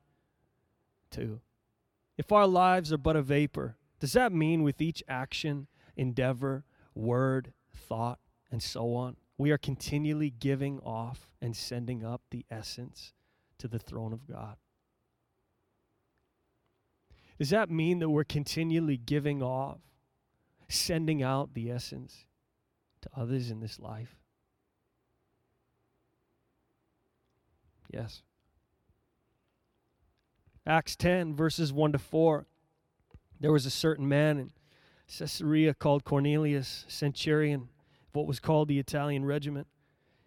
to, 1.12 1.40
if 2.18 2.32
our 2.32 2.46
lives 2.46 2.92
are 2.92 2.98
but 2.98 3.16
a 3.16 3.22
vapor, 3.22 3.78
does 4.00 4.14
that 4.14 4.34
mean 4.34 4.62
with 4.62 4.82
each 4.82 5.04
action, 5.08 5.68
endeavor, 5.96 6.66
word, 6.94 7.54
thought, 7.74 8.20
and 8.52 8.62
so 8.62 8.94
on, 8.94 9.16
we 9.38 9.52
are 9.52 9.58
continually 9.58 10.30
giving 10.30 10.80
off 10.82 11.32
and 11.42 11.56
sending 11.56 12.06
up 12.06 12.22
the 12.30 12.46
essence 12.52 13.14
to 13.58 13.68
the 13.68 13.80
throne 13.80 14.14
of 14.14 14.28
God? 14.28 14.58
Does 17.38 17.50
that 17.50 17.70
mean 17.70 18.00
that 18.00 18.10
we're 18.10 18.24
continually 18.24 18.98
giving 18.98 19.44
off, 19.44 19.80
sending 20.70 21.22
out 21.22 21.54
the 21.54 21.70
essence 21.70 22.26
to 23.02 23.10
others 23.16 23.52
in 23.52 23.60
this 23.60 23.80
life? 23.80 24.16
Yes. 27.92 28.24
Acts 30.66 30.96
10, 30.96 31.36
verses 31.36 31.72
1 31.72 31.92
to 31.92 32.00
4. 32.00 32.46
There 33.40 33.52
was 33.52 33.66
a 33.66 33.72
certain 33.72 34.08
man 34.08 34.40
in 34.40 34.52
Caesarea 35.08 35.74
called 35.74 36.04
Cornelius, 36.04 36.86
centurion 36.88 37.70
of 38.10 38.16
what 38.16 38.28
was 38.28 38.40
called 38.40 38.68
the 38.68 38.80
Italian 38.80 39.26
regiment, 39.26 39.68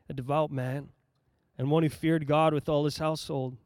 a 0.09 0.13
devout 0.13 0.51
man, 0.51 0.91
and 1.57 1.71
one 1.71 1.83
who 1.83 1.89
feared 1.89 2.27
God 2.27 2.55
with 2.55 2.69
all 2.69 2.85
his 2.85 2.99
household, 2.99 3.57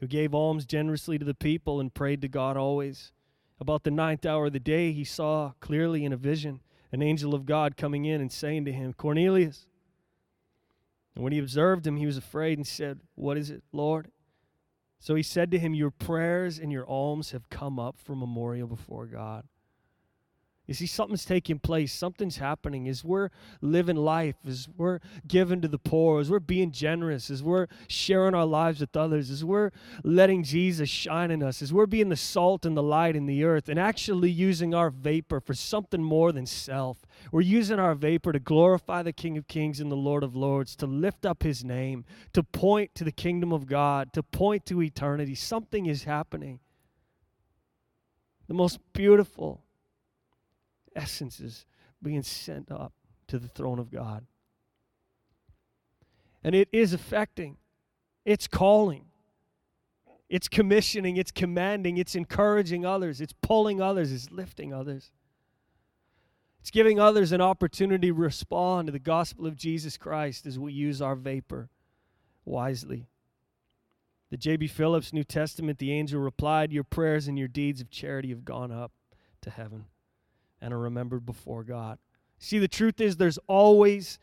who 0.00 0.06
gave 0.06 0.34
alms 0.34 0.64
generously 0.64 1.18
to 1.18 1.24
the 1.24 1.34
people 1.34 1.80
and 1.80 1.94
prayed 1.94 2.20
to 2.22 2.28
God 2.28 2.56
always. 2.56 3.12
About 3.60 3.84
the 3.84 3.90
ninth 3.90 4.26
hour 4.26 4.46
of 4.46 4.52
the 4.52 4.60
day, 4.60 4.92
he 4.92 5.04
saw 5.04 5.52
clearly 5.60 6.04
in 6.04 6.12
a 6.12 6.16
vision 6.16 6.60
an 6.92 7.02
angel 7.02 7.34
of 7.34 7.46
God 7.46 7.76
coming 7.76 8.04
in 8.04 8.20
and 8.20 8.30
saying 8.30 8.64
to 8.66 8.72
him, 8.72 8.92
Cornelius. 8.92 9.66
And 11.14 11.22
when 11.22 11.32
he 11.32 11.38
observed 11.38 11.86
him, 11.86 11.96
he 11.96 12.06
was 12.06 12.16
afraid 12.16 12.58
and 12.58 12.66
said, 12.66 13.00
What 13.14 13.36
is 13.36 13.50
it, 13.50 13.62
Lord? 13.72 14.10
So 14.98 15.14
he 15.14 15.22
said 15.22 15.50
to 15.50 15.58
him, 15.58 15.74
Your 15.74 15.90
prayers 15.90 16.58
and 16.58 16.72
your 16.72 16.88
alms 16.88 17.32
have 17.32 17.50
come 17.50 17.78
up 17.78 17.96
for 17.98 18.14
memorial 18.14 18.66
before 18.66 19.06
God. 19.06 19.44
You 20.66 20.72
see, 20.72 20.86
something's 20.86 21.26
taking 21.26 21.58
place. 21.58 21.92
Something's 21.92 22.38
happening 22.38 22.88
as 22.88 23.04
we're 23.04 23.28
living 23.60 23.96
life, 23.96 24.36
as 24.46 24.66
we're 24.78 25.00
giving 25.28 25.60
to 25.60 25.68
the 25.68 25.78
poor, 25.78 26.22
as 26.22 26.30
we're 26.30 26.38
being 26.38 26.70
generous, 26.70 27.28
as 27.28 27.42
we're 27.42 27.66
sharing 27.86 28.34
our 28.34 28.46
lives 28.46 28.80
with 28.80 28.96
others, 28.96 29.28
as 29.30 29.44
we're 29.44 29.72
letting 30.02 30.42
Jesus 30.42 30.88
shine 30.88 31.30
in 31.30 31.42
us, 31.42 31.60
as 31.60 31.70
we're 31.70 31.84
being 31.84 32.08
the 32.08 32.16
salt 32.16 32.64
and 32.64 32.74
the 32.74 32.82
light 32.82 33.14
in 33.14 33.26
the 33.26 33.44
earth, 33.44 33.68
and 33.68 33.78
actually 33.78 34.30
using 34.30 34.74
our 34.74 34.88
vapor 34.88 35.38
for 35.38 35.52
something 35.52 36.02
more 36.02 36.32
than 36.32 36.46
self. 36.46 37.04
We're 37.30 37.42
using 37.42 37.78
our 37.78 37.94
vapor 37.94 38.32
to 38.32 38.40
glorify 38.40 39.02
the 39.02 39.12
King 39.12 39.36
of 39.36 39.46
Kings 39.46 39.80
and 39.80 39.92
the 39.92 39.96
Lord 39.96 40.22
of 40.22 40.34
Lords, 40.34 40.74
to 40.76 40.86
lift 40.86 41.26
up 41.26 41.42
his 41.42 41.62
name, 41.62 42.06
to 42.32 42.42
point 42.42 42.94
to 42.94 43.04
the 43.04 43.12
kingdom 43.12 43.52
of 43.52 43.66
God, 43.66 44.14
to 44.14 44.22
point 44.22 44.64
to 44.66 44.80
eternity. 44.80 45.34
Something 45.34 45.84
is 45.84 46.04
happening. 46.04 46.60
The 48.48 48.54
most 48.54 48.78
beautiful 48.94 49.63
essences 50.94 51.66
being 52.02 52.22
sent 52.22 52.70
up 52.70 52.92
to 53.28 53.38
the 53.38 53.48
throne 53.48 53.78
of 53.78 53.90
God. 53.90 54.26
And 56.42 56.54
it 56.54 56.68
is 56.72 56.92
affecting, 56.92 57.56
it's 58.24 58.46
calling, 58.46 59.06
it's 60.28 60.48
commissioning, 60.48 61.16
it's 61.16 61.30
commanding, 61.30 61.96
it's 61.96 62.14
encouraging 62.14 62.84
others, 62.84 63.20
it's 63.20 63.32
pulling 63.40 63.80
others, 63.80 64.12
it's 64.12 64.30
lifting 64.30 64.72
others. 64.72 65.10
It's 66.60 66.70
giving 66.70 66.98
others 66.98 67.32
an 67.32 67.42
opportunity 67.42 68.08
to 68.08 68.14
respond 68.14 68.86
to 68.86 68.92
the 68.92 68.98
gospel 68.98 69.46
of 69.46 69.56
Jesus 69.56 69.98
Christ 69.98 70.46
as 70.46 70.58
we 70.58 70.72
use 70.72 71.02
our 71.02 71.14
vapor 71.14 71.68
wisely. 72.44 73.08
The 74.30 74.38
J.B. 74.38 74.68
Phillips 74.68 75.12
New 75.12 75.24
Testament, 75.24 75.78
the 75.78 75.92
angel 75.92 76.20
replied, 76.20 76.72
Your 76.72 76.84
prayers 76.84 77.28
and 77.28 77.38
your 77.38 77.48
deeds 77.48 77.82
of 77.82 77.90
charity 77.90 78.30
have 78.30 78.44
gone 78.44 78.72
up 78.72 78.92
to 79.42 79.50
heaven 79.50 79.86
and 80.64 80.72
are 80.72 80.78
remembered 80.78 81.26
before 81.26 81.62
God. 81.62 81.98
See, 82.38 82.58
the 82.58 82.66
truth 82.66 82.98
is, 82.98 83.18
there's 83.18 83.38
always 83.46 84.18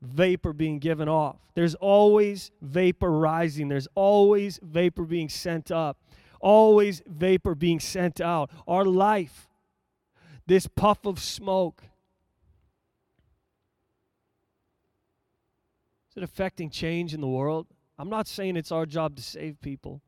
vapor 0.00 0.54
being 0.54 0.78
given 0.78 1.08
off, 1.08 1.36
there's 1.54 1.74
always 1.74 2.50
vapor 2.62 3.10
rising, 3.10 3.68
there's 3.68 3.86
always 3.94 4.58
vapor 4.62 5.02
being 5.04 5.28
sent 5.28 5.70
up, 5.70 5.98
always 6.40 7.02
vapor 7.06 7.54
being 7.54 7.78
sent 7.78 8.18
out. 8.18 8.50
Our 8.66 8.86
life, 8.86 9.48
this 10.46 10.66
puff 10.66 11.04
of 11.04 11.20
smoke, 11.20 11.82
is 16.10 16.16
it 16.16 16.22
affecting 16.22 16.70
change 16.70 17.12
in 17.12 17.20
the 17.20 17.28
world? 17.28 17.66
I'm 17.98 18.08
not 18.08 18.26
saying 18.26 18.56
it's 18.56 18.72
our 18.72 18.86
job 18.86 19.16
to 19.16 19.22
save 19.22 19.60
people, 19.60 20.00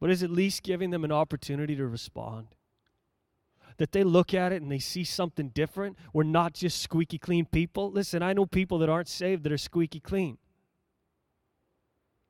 but 0.00 0.10
is 0.10 0.24
at 0.24 0.30
least 0.30 0.64
giving 0.64 0.90
them 0.90 1.04
an 1.04 1.12
opportunity 1.12 1.76
to 1.76 1.86
respond 1.86 2.56
that 3.82 3.90
they 3.90 4.04
look 4.04 4.32
at 4.32 4.52
it 4.52 4.62
and 4.62 4.70
they 4.70 4.78
see 4.78 5.02
something 5.02 5.48
different. 5.48 5.98
We're 6.12 6.22
not 6.22 6.54
just 6.54 6.80
squeaky 6.80 7.18
clean 7.18 7.46
people. 7.46 7.90
Listen, 7.90 8.22
I 8.22 8.32
know 8.32 8.46
people 8.46 8.78
that 8.78 8.88
aren't 8.88 9.08
saved 9.08 9.42
that 9.42 9.50
are 9.50 9.58
squeaky 9.58 9.98
clean, 9.98 10.38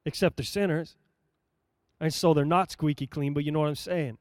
except 0.07 0.38
they're 0.38 0.47
sinners. 0.47 0.97
And 2.01 2.15
so 2.15 2.33
they're 2.33 2.47
not 2.47 2.71
squeaky 2.71 3.07
clean, 3.07 3.35
but 3.35 3.45
you 3.45 3.53
know 3.53 3.59
what 3.59 3.69
I'm 3.69 3.75
saying. 3.75 4.17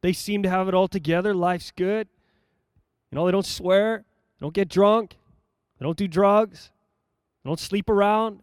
They 0.00 0.14
seem 0.14 0.42
to 0.44 0.48
have 0.48 0.68
it 0.68 0.74
all 0.74 0.88
together. 0.88 1.34
Life's 1.34 1.70
good. 1.70 2.08
You 3.10 3.16
know, 3.16 3.26
they 3.26 3.32
don't 3.32 3.44
swear, 3.44 4.06
they 4.38 4.44
don't 4.44 4.54
get 4.54 4.70
drunk, 4.70 5.18
they 5.78 5.84
don't 5.84 5.98
do 5.98 6.08
drugs, 6.08 6.70
they 7.44 7.50
don't 7.50 7.60
sleep 7.60 7.90
around, 7.90 8.40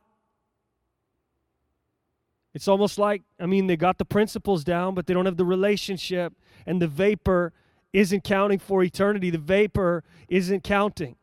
it's 2.56 2.70
almost 2.70 2.98
like, 2.98 3.22
I 3.38 3.48
mean, 3.48 3.68
they 3.68 3.76
got 3.76 3.98
the 3.98 4.06
principles 4.06 4.64
down, 4.64 4.96
but 4.96 5.08
they 5.08 5.14
don't 5.14 5.26
have 5.26 5.36
the 5.36 5.44
relationship, 5.44 6.32
and 6.66 6.82
the 6.82 6.88
vapor 6.88 7.52
isn't 7.92 8.24
counting 8.24 8.60
for 8.60 8.82
eternity. 8.82 9.30
The 9.30 9.38
vapor 9.38 10.06
isn't 10.30 10.64
counting 10.64 11.18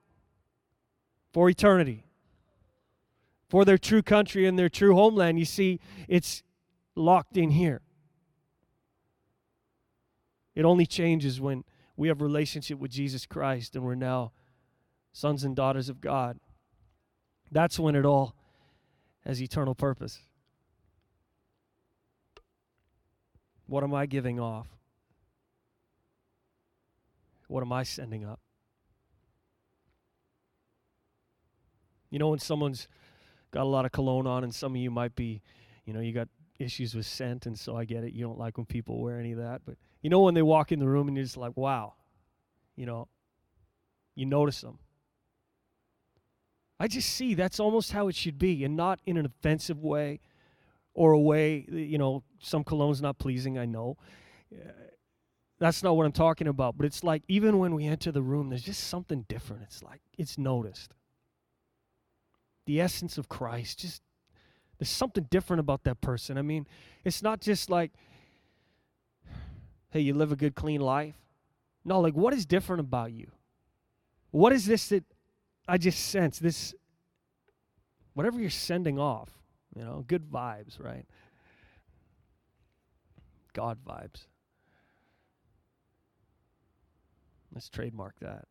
for 1.32 1.48
eternity, 1.48 2.04
for 3.48 3.64
their 3.64 3.78
true 3.78 4.02
country 4.02 4.46
and 4.46 4.58
their 4.58 4.68
true 4.68 4.94
homeland. 4.94 5.38
You 5.38 5.46
see, 5.46 5.80
it's 6.06 6.42
locked 6.94 7.38
in 7.38 7.52
here. 7.52 7.80
It 10.54 10.66
only 10.66 10.84
changes 10.84 11.40
when 11.40 11.64
we 11.96 12.08
have 12.08 12.20
relationship 12.20 12.78
with 12.78 12.90
Jesus 12.90 13.24
Christ 13.24 13.74
and 13.74 13.86
we're 13.86 13.94
now 13.94 14.32
sons 15.12 15.44
and 15.44 15.56
daughters 15.56 15.88
of 15.88 16.02
God. 16.02 16.38
That's 17.50 17.78
when 17.78 17.94
it 17.94 18.04
all 18.04 18.34
has 19.24 19.40
eternal 19.40 19.74
purpose. 19.74 20.20
What 23.72 23.84
am 23.84 23.94
I 23.94 24.04
giving 24.04 24.38
off? 24.38 24.66
What 27.48 27.62
am 27.62 27.72
I 27.72 27.84
sending 27.84 28.22
up? 28.22 28.38
You 32.10 32.18
know, 32.18 32.28
when 32.28 32.38
someone's 32.38 32.86
got 33.50 33.62
a 33.62 33.64
lot 33.64 33.86
of 33.86 33.90
cologne 33.90 34.26
on, 34.26 34.44
and 34.44 34.54
some 34.54 34.72
of 34.72 34.76
you 34.76 34.90
might 34.90 35.16
be, 35.16 35.40
you 35.86 35.94
know, 35.94 36.00
you 36.00 36.12
got 36.12 36.28
issues 36.58 36.94
with 36.94 37.06
scent, 37.06 37.46
and 37.46 37.58
so 37.58 37.74
I 37.74 37.86
get 37.86 38.04
it. 38.04 38.12
You 38.12 38.26
don't 38.26 38.38
like 38.38 38.58
when 38.58 38.66
people 38.66 39.00
wear 39.00 39.18
any 39.18 39.32
of 39.32 39.38
that. 39.38 39.62
But 39.64 39.76
you 40.02 40.10
know, 40.10 40.20
when 40.20 40.34
they 40.34 40.42
walk 40.42 40.70
in 40.70 40.78
the 40.78 40.86
room 40.86 41.08
and 41.08 41.16
you're 41.16 41.24
just 41.24 41.38
like, 41.38 41.56
wow, 41.56 41.94
you 42.76 42.84
know, 42.84 43.08
you 44.14 44.26
notice 44.26 44.60
them. 44.60 44.80
I 46.78 46.88
just 46.88 47.08
see 47.08 47.32
that's 47.32 47.58
almost 47.58 47.92
how 47.92 48.08
it 48.08 48.16
should 48.16 48.38
be, 48.38 48.64
and 48.64 48.76
not 48.76 49.00
in 49.06 49.16
an 49.16 49.24
offensive 49.24 49.82
way 49.82 50.20
or 50.94 51.12
a 51.12 51.20
way, 51.20 51.66
you 51.70 51.98
know, 51.98 52.22
some 52.40 52.64
cologne's 52.64 53.00
not 53.00 53.18
pleasing, 53.18 53.58
I 53.58 53.66
know. 53.66 53.96
That's 55.58 55.82
not 55.82 55.96
what 55.96 56.06
I'm 56.06 56.12
talking 56.12 56.48
about. 56.48 56.76
But 56.76 56.86
it's 56.86 57.04
like 57.04 57.22
even 57.28 57.58
when 57.58 57.74
we 57.74 57.86
enter 57.86 58.10
the 58.10 58.22
room, 58.22 58.48
there's 58.48 58.62
just 58.62 58.88
something 58.88 59.24
different. 59.28 59.62
It's 59.62 59.82
like 59.82 60.00
it's 60.18 60.36
noticed. 60.36 60.92
The 62.66 62.80
essence 62.80 63.16
of 63.16 63.28
Christ, 63.28 63.80
just 63.80 64.02
there's 64.78 64.90
something 64.90 65.26
different 65.30 65.60
about 65.60 65.84
that 65.84 66.00
person. 66.00 66.36
I 66.36 66.42
mean, 66.42 66.66
it's 67.04 67.22
not 67.22 67.40
just 67.40 67.70
like, 67.70 67.92
hey, 69.90 70.00
you 70.00 70.14
live 70.14 70.32
a 70.32 70.36
good, 70.36 70.54
clean 70.54 70.80
life. 70.80 71.14
No, 71.84 72.00
like 72.00 72.14
what 72.14 72.34
is 72.34 72.44
different 72.44 72.80
about 72.80 73.12
you? 73.12 73.30
What 74.32 74.52
is 74.52 74.66
this 74.66 74.88
that 74.88 75.04
I 75.68 75.78
just 75.78 76.06
sense? 76.06 76.38
This, 76.38 76.74
whatever 78.14 78.40
you're 78.40 78.50
sending 78.50 78.98
off, 78.98 79.30
you 79.74 79.84
know, 79.84 80.04
good 80.06 80.30
vibes, 80.30 80.78
right? 80.78 81.06
God 83.52 83.78
vibes. 83.86 84.26
Let's 87.54 87.68
trademark 87.68 88.18
that. 88.20 88.46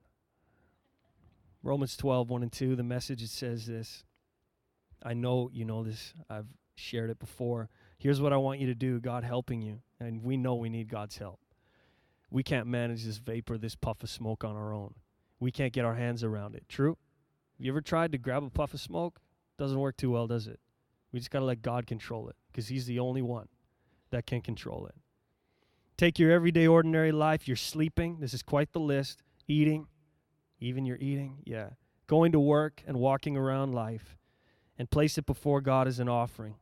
Romans 1.63 1.95
12, 1.97 2.29
1 2.29 2.43
and 2.43 2.51
2, 2.51 2.75
the 2.75 2.83
message 2.83 3.21
it 3.23 3.29
says 3.29 3.65
this. 3.65 4.03
I 5.03 5.13
know 5.13 5.49
you 5.51 5.65
know 5.65 5.83
this. 5.83 6.13
I've 6.29 6.45
shared 6.75 7.09
it 7.09 7.19
before. 7.19 7.69
Here's 7.97 8.21
what 8.21 8.33
I 8.33 8.37
want 8.37 8.59
you 8.59 8.67
to 8.67 8.75
do 8.75 8.99
God 8.99 9.23
helping 9.23 9.61
you. 9.61 9.81
And 9.99 10.23
we 10.23 10.37
know 10.37 10.55
we 10.55 10.69
need 10.69 10.89
God's 10.89 11.17
help. 11.17 11.39
we 12.31 12.43
can't 12.43 12.65
manage 12.65 13.03
this 13.03 13.17
vapor, 13.17 13.57
this 13.57 13.75
puff 13.75 14.01
of 14.01 14.09
smoke 14.09 14.43
on 14.43 14.55
our 14.55 14.73
own. 14.73 14.95
We 15.39 15.51
can't 15.51 15.73
get 15.73 15.85
our 15.85 15.95
hands 15.95 16.23
around 16.23 16.55
it. 16.55 16.63
True? 16.69 16.97
Have 17.57 17.65
you 17.65 17.71
ever 17.71 17.81
tried 17.81 18.11
to 18.13 18.17
grab 18.17 18.43
a 18.43 18.49
puff 18.49 18.73
of 18.73 18.79
smoke? 18.79 19.19
Doesn't 19.57 19.79
work 19.79 19.97
too 19.97 20.11
well, 20.11 20.27
does 20.27 20.47
it? 20.47 20.59
We 21.11 21.19
just 21.19 21.31
got 21.31 21.39
to 21.39 21.45
let 21.45 21.61
God 21.61 21.87
control 21.87 22.29
it 22.29 22.35
because 22.51 22.67
He's 22.67 22.85
the 22.85 22.99
only 22.99 23.21
one 23.21 23.47
that 24.11 24.25
can 24.25 24.41
control 24.41 24.85
it. 24.85 24.95
Take 25.97 26.17
your 26.17 26.31
everyday, 26.31 26.67
ordinary 26.67 27.11
life. 27.11 27.47
You're 27.47 27.57
sleeping. 27.57 28.19
This 28.19 28.33
is 28.33 28.41
quite 28.41 28.73
the 28.73 28.79
list. 28.79 29.23
Eating, 29.47 29.87
even 30.59 30.85
you're 30.85 30.97
eating. 30.97 31.39
Yeah. 31.45 31.69
Going 32.07 32.31
to 32.31 32.39
work 32.39 32.81
and 32.87 32.97
walking 32.97 33.37
around 33.37 33.73
life 33.73 34.17
and 34.77 34.89
place 34.89 35.17
it 35.17 35.25
before 35.25 35.61
God 35.61 35.87
as 35.87 35.99
an 35.99 36.09
offering. 36.09 36.55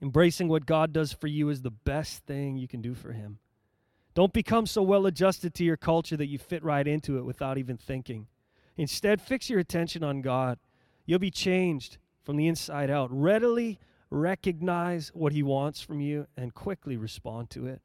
Embracing 0.00 0.48
what 0.48 0.66
God 0.66 0.92
does 0.92 1.12
for 1.12 1.26
you 1.26 1.48
is 1.48 1.62
the 1.62 1.70
best 1.70 2.24
thing 2.24 2.56
you 2.56 2.68
can 2.68 2.80
do 2.80 2.94
for 2.94 3.12
Him. 3.12 3.38
Don't 4.14 4.32
become 4.32 4.66
so 4.66 4.82
well 4.82 5.06
adjusted 5.06 5.54
to 5.54 5.64
your 5.64 5.76
culture 5.76 6.16
that 6.16 6.26
you 6.28 6.38
fit 6.38 6.64
right 6.64 6.86
into 6.86 7.18
it 7.18 7.24
without 7.24 7.58
even 7.58 7.76
thinking. 7.76 8.28
Instead, 8.76 9.20
fix 9.20 9.50
your 9.50 9.58
attention 9.58 10.02
on 10.02 10.22
God. 10.22 10.58
You'll 11.04 11.18
be 11.18 11.30
changed 11.30 11.98
from 12.28 12.36
the 12.36 12.46
inside 12.46 12.90
out. 12.90 13.08
Readily 13.10 13.78
recognize 14.10 15.08
what 15.14 15.32
He 15.32 15.42
wants 15.42 15.80
from 15.80 15.98
you 16.02 16.26
and 16.36 16.52
quickly 16.52 16.94
respond 16.94 17.48
to 17.48 17.64
it. 17.64 17.80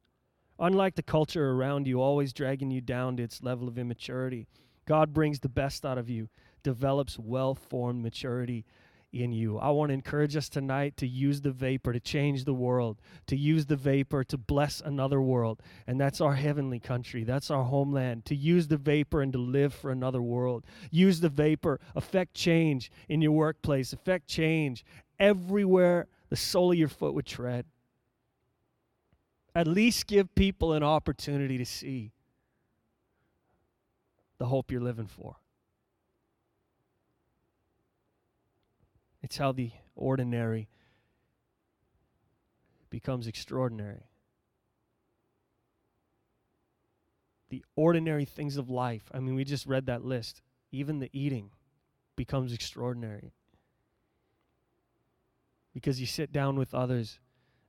Unlike 0.60 0.96
the 0.96 1.02
culture 1.02 1.52
around 1.52 1.88
you, 1.88 2.02
always 2.02 2.34
dragging 2.34 2.70
you 2.70 2.82
down 2.82 3.16
to 3.16 3.24
its 3.24 3.42
level 3.42 3.70
of 3.70 3.78
immaturity, 3.78 4.50
God 4.86 5.14
brings 5.14 5.40
the 5.40 5.48
best 5.48 5.86
out 5.86 5.98
of 5.98 6.10
you, 6.10 6.28
develops 6.62 7.18
well 7.18 7.56
formed 7.56 8.04
maturity 8.04 8.66
in 9.14 9.32
you. 9.32 9.58
I 9.60 9.70
want 9.70 9.90
to 9.90 9.94
encourage 9.94 10.36
us 10.36 10.50
tonight 10.50 10.98
to 10.98 11.08
use 11.08 11.42
the 11.42 11.52
vapor 11.52 11.94
to 11.94 12.00
change 12.00 12.46
the 12.46 12.54
world, 12.54 13.00
to 13.28 13.36
use 13.36 13.68
the 13.68 13.76
vapor 13.76 14.24
to 14.26 14.38
bless 14.38 14.82
another 14.82 15.22
world. 15.22 15.62
And 15.88 16.00
that's 16.00 16.20
our 16.20 16.34
heavenly 16.34 16.80
country, 16.80 17.24
that's 17.24 17.52
our 17.52 17.64
homeland. 17.64 18.26
To 18.26 18.36
use 18.36 18.68
the 18.68 18.78
vapor 18.78 19.22
and 19.22 19.32
to 19.34 19.40
live 19.40 19.74
for 19.74 19.92
another 19.92 20.22
world. 20.22 20.66
Use 20.90 21.20
the 21.20 21.30
vapor, 21.30 21.80
affect 21.96 22.34
change 22.34 22.92
in 23.08 23.22
your 23.22 23.32
workplace, 23.32 23.94
affect 23.94 24.28
change 24.28 24.84
everywhere 25.20 26.08
the 26.30 26.36
sole 26.36 26.72
of 26.72 26.78
your 26.78 26.90
foot 26.90 27.14
would 27.14 27.26
tread. 27.26 27.66
At 29.56 29.68
least 29.68 30.08
give 30.08 30.34
people 30.34 30.74
an 30.74 30.82
opportunity 30.82 31.60
to 31.60 31.66
see 31.66 32.12
the 34.40 34.48
hope 34.48 34.72
you're 34.72 34.82
living 34.82 35.08
for. 35.08 35.36
It's 39.24 39.38
how 39.38 39.54
the 39.54 39.72
ordinary 39.96 40.68
becomes 42.90 43.26
extraordinary. 43.26 44.04
The 47.50 47.64
ordinary 47.78 48.26
things 48.26 48.58
of 48.58 48.70
life. 48.70 49.10
I 49.14 49.20
mean, 49.20 49.36
we 49.36 49.46
just 49.46 49.66
read 49.66 49.86
that 49.86 50.04
list. 50.04 50.42
Even 50.72 51.00
the 51.00 51.10
eating 51.14 51.52
becomes 52.18 52.52
extraordinary. 52.52 53.32
Because 55.74 56.02
you 56.02 56.06
sit 56.06 56.34
down 56.34 56.58
with 56.58 56.76
others, 56.76 57.20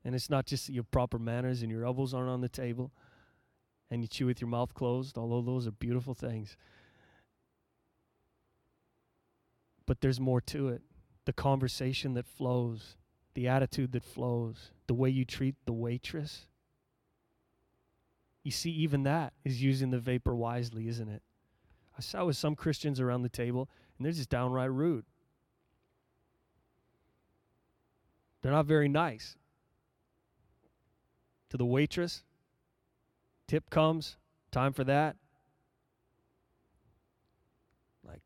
and 0.04 0.14
it's 0.14 0.28
not 0.28 0.46
just 0.46 0.68
your 0.68 0.84
proper 0.84 1.18
manners 1.18 1.62
and 1.62 1.70
your 1.70 1.86
elbows 1.86 2.12
aren't 2.12 2.30
on 2.30 2.40
the 2.40 2.48
table, 2.48 2.90
and 3.90 4.02
you 4.02 4.08
chew 4.08 4.26
with 4.26 4.40
your 4.40 4.48
mouth 4.50 4.74
closed, 4.74 5.16
although 5.16 5.40
those 5.40 5.68
are 5.68 5.72
beautiful 5.72 6.14
things. 6.14 6.56
But 9.86 10.00
there's 10.00 10.18
more 10.18 10.40
to 10.40 10.68
it 10.68 10.82
the 11.24 11.32
conversation 11.32 12.14
that 12.14 12.26
flows, 12.26 12.96
the 13.34 13.48
attitude 13.48 13.92
that 13.92 14.04
flows, 14.04 14.70
the 14.86 14.94
way 14.94 15.08
you 15.08 15.24
treat 15.24 15.54
the 15.64 15.72
waitress. 15.72 16.46
You 18.42 18.50
see, 18.50 18.70
even 18.70 19.04
that 19.04 19.32
is 19.44 19.62
using 19.62 19.90
the 19.90 19.98
vapor 19.98 20.34
wisely, 20.34 20.88
isn't 20.88 21.08
it? 21.08 21.22
I 21.96 22.02
saw 22.02 22.26
with 22.26 22.36
some 22.36 22.54
Christians 22.54 23.00
around 23.00 23.22
the 23.22 23.28
table, 23.28 23.68
and 23.96 24.04
they're 24.04 24.12
just 24.12 24.28
downright 24.28 24.70
rude. 24.70 25.04
They're 28.42 28.52
not 28.52 28.66
very 28.66 28.88
nice. 28.88 29.36
To 31.50 31.56
the 31.56 31.64
waitress, 31.64 32.24
tip 33.46 33.70
comes, 33.70 34.16
time 34.50 34.72
for 34.72 34.84
that. 34.84 35.16
Like, 38.06 38.20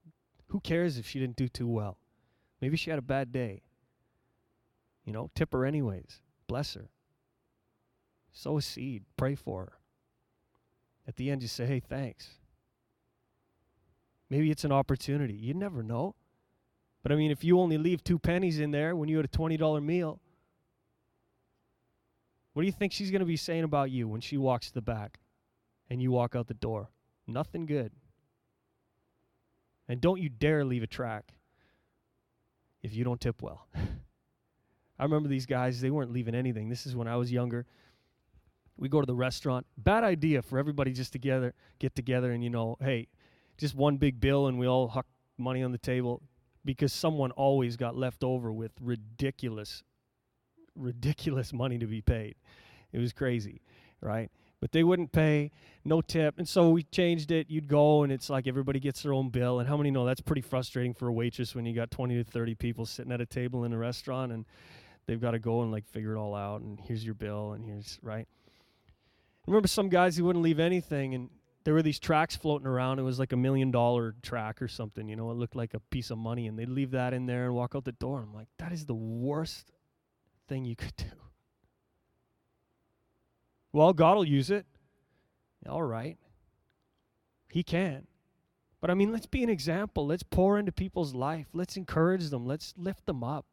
who 0.48 0.60
cares 0.60 0.98
if 0.98 1.06
she 1.06 1.20
didn't 1.20 1.36
do 1.36 1.48
too 1.48 1.68
well? 1.68 1.98
Maybe 2.60 2.76
she 2.76 2.90
had 2.90 2.98
a 2.98 3.02
bad 3.02 3.32
day. 3.32 3.62
You 5.04 5.12
know, 5.12 5.30
tip 5.34 5.52
her 5.52 5.64
anyways. 5.64 6.20
Bless 6.46 6.74
her. 6.74 6.90
Sow 8.32 8.58
a 8.58 8.62
seed. 8.62 9.04
Pray 9.16 9.34
for 9.34 9.60
her. 9.62 9.72
At 11.06 11.16
the 11.16 11.30
end, 11.30 11.40
just 11.40 11.56
say, 11.56 11.66
hey, 11.66 11.80
thanks. 11.80 12.28
Maybe 14.28 14.50
it's 14.50 14.64
an 14.64 14.72
opportunity. 14.72 15.34
You 15.34 15.54
never 15.54 15.82
know. 15.82 16.14
But 17.02 17.12
I 17.12 17.14
mean, 17.14 17.30
if 17.30 17.42
you 17.42 17.58
only 17.60 17.78
leave 17.78 18.04
two 18.04 18.18
pennies 18.18 18.60
in 18.60 18.70
there 18.70 18.94
when 18.94 19.08
you 19.08 19.16
had 19.16 19.24
a 19.24 19.28
$20 19.28 19.82
meal, 19.82 20.20
what 22.52 22.62
do 22.62 22.66
you 22.66 22.72
think 22.72 22.92
she's 22.92 23.10
going 23.10 23.20
to 23.20 23.26
be 23.26 23.36
saying 23.36 23.64
about 23.64 23.90
you 23.90 24.08
when 24.08 24.20
she 24.20 24.36
walks 24.36 24.68
to 24.68 24.74
the 24.74 24.82
back 24.82 25.20
and 25.88 26.02
you 26.02 26.10
walk 26.10 26.34
out 26.34 26.48
the 26.48 26.54
door? 26.54 26.90
Nothing 27.26 27.66
good. 27.66 27.92
And 29.88 30.00
don't 30.00 30.20
you 30.20 30.28
dare 30.28 30.64
leave 30.64 30.82
a 30.82 30.86
track 30.86 31.32
if 32.82 32.94
you 32.94 33.04
don't 33.04 33.20
tip 33.20 33.42
well. 33.42 33.66
I 34.98 35.04
remember 35.04 35.28
these 35.28 35.46
guys, 35.46 35.80
they 35.80 35.90
weren't 35.90 36.12
leaving 36.12 36.34
anything. 36.34 36.68
This 36.68 36.86
is 36.86 36.96
when 36.96 37.06
I 37.06 37.16
was 37.16 37.30
younger. 37.30 37.66
We 38.76 38.88
go 38.88 39.00
to 39.00 39.06
the 39.06 39.14
restaurant. 39.14 39.66
Bad 39.76 40.04
idea 40.04 40.42
for 40.42 40.58
everybody 40.58 40.92
just 40.92 41.12
together, 41.12 41.54
get 41.78 41.94
together 41.94 42.32
and 42.32 42.42
you 42.42 42.50
know, 42.50 42.76
hey, 42.80 43.08
just 43.56 43.74
one 43.74 43.96
big 43.96 44.20
bill 44.20 44.46
and 44.46 44.58
we 44.58 44.66
all 44.66 44.88
huck 44.88 45.06
money 45.36 45.62
on 45.62 45.72
the 45.72 45.78
table 45.78 46.22
because 46.64 46.92
someone 46.92 47.30
always 47.32 47.76
got 47.76 47.96
left 47.96 48.22
over 48.24 48.52
with 48.52 48.72
ridiculous 48.80 49.82
ridiculous 50.76 51.52
money 51.52 51.78
to 51.78 51.86
be 51.86 52.00
paid. 52.00 52.36
It 52.92 52.98
was 52.98 53.12
crazy, 53.12 53.62
right? 54.00 54.30
But 54.60 54.72
they 54.72 54.82
wouldn't 54.82 55.12
pay, 55.12 55.50
no 55.84 56.00
tip. 56.00 56.38
And 56.38 56.48
so 56.48 56.70
we 56.70 56.82
changed 56.82 57.30
it. 57.30 57.48
You'd 57.48 57.68
go 57.68 58.02
and 58.02 58.12
it's 58.12 58.28
like 58.28 58.46
everybody 58.46 58.80
gets 58.80 59.02
their 59.02 59.12
own 59.12 59.30
bill. 59.30 59.60
And 59.60 59.68
how 59.68 59.76
many 59.76 59.90
know 59.90 60.04
that's 60.04 60.20
pretty 60.20 60.42
frustrating 60.42 60.94
for 60.94 61.08
a 61.08 61.12
waitress 61.12 61.54
when 61.54 61.64
you 61.64 61.74
got 61.74 61.90
20 61.90 62.16
to 62.16 62.24
30 62.24 62.54
people 62.54 62.86
sitting 62.86 63.12
at 63.12 63.20
a 63.20 63.26
table 63.26 63.64
in 63.64 63.72
a 63.72 63.78
restaurant 63.78 64.32
and 64.32 64.44
they've 65.06 65.20
got 65.20 65.32
to 65.32 65.38
go 65.38 65.62
and 65.62 65.70
like 65.70 65.86
figure 65.86 66.14
it 66.14 66.18
all 66.18 66.34
out 66.34 66.60
and 66.60 66.80
here's 66.80 67.04
your 67.04 67.14
bill 67.14 67.52
and 67.52 67.64
here's 67.64 67.98
right. 68.02 68.26
Remember 69.46 69.68
some 69.68 69.88
guys 69.88 70.16
who 70.16 70.24
wouldn't 70.24 70.44
leave 70.44 70.60
anything 70.60 71.14
and 71.14 71.30
there 71.64 71.74
were 71.74 71.82
these 71.82 71.98
tracks 71.98 72.36
floating 72.36 72.66
around. 72.66 72.98
It 72.98 73.02
was 73.02 73.18
like 73.18 73.32
a 73.32 73.36
million 73.36 73.70
dollar 73.70 74.14
track 74.22 74.60
or 74.60 74.68
something, 74.68 75.08
you 75.08 75.16
know, 75.16 75.30
it 75.30 75.34
looked 75.34 75.56
like 75.56 75.74
a 75.74 75.80
piece 75.80 76.10
of 76.10 76.18
money 76.18 76.46
and 76.46 76.58
they'd 76.58 76.68
leave 76.68 76.90
that 76.92 77.14
in 77.14 77.26
there 77.26 77.46
and 77.46 77.54
walk 77.54 77.74
out 77.74 77.84
the 77.84 77.92
door. 77.92 78.22
I'm 78.22 78.34
like, 78.34 78.48
that 78.58 78.72
is 78.72 78.86
the 78.86 78.94
worst 78.94 79.72
thing 80.48 80.64
you 80.64 80.76
could 80.76 80.96
do. 80.96 81.27
Well, 83.78 83.92
God 83.92 84.16
will 84.16 84.24
use 84.24 84.50
it. 84.50 84.66
All 85.68 85.84
right. 85.84 86.18
He 87.48 87.62
can. 87.62 88.08
But 88.80 88.90
I 88.90 88.94
mean, 88.94 89.12
let's 89.12 89.26
be 89.26 89.44
an 89.44 89.48
example. 89.48 90.04
Let's 90.04 90.24
pour 90.24 90.58
into 90.58 90.72
people's 90.72 91.14
life. 91.14 91.46
Let's 91.52 91.76
encourage 91.76 92.28
them. 92.30 92.44
Let's 92.44 92.74
lift 92.76 93.06
them 93.06 93.22
up. 93.22 93.46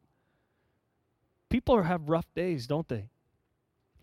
People 1.48 1.80
have 1.80 2.08
rough 2.08 2.26
days, 2.34 2.66
don't 2.66 2.88
they? 2.88 3.08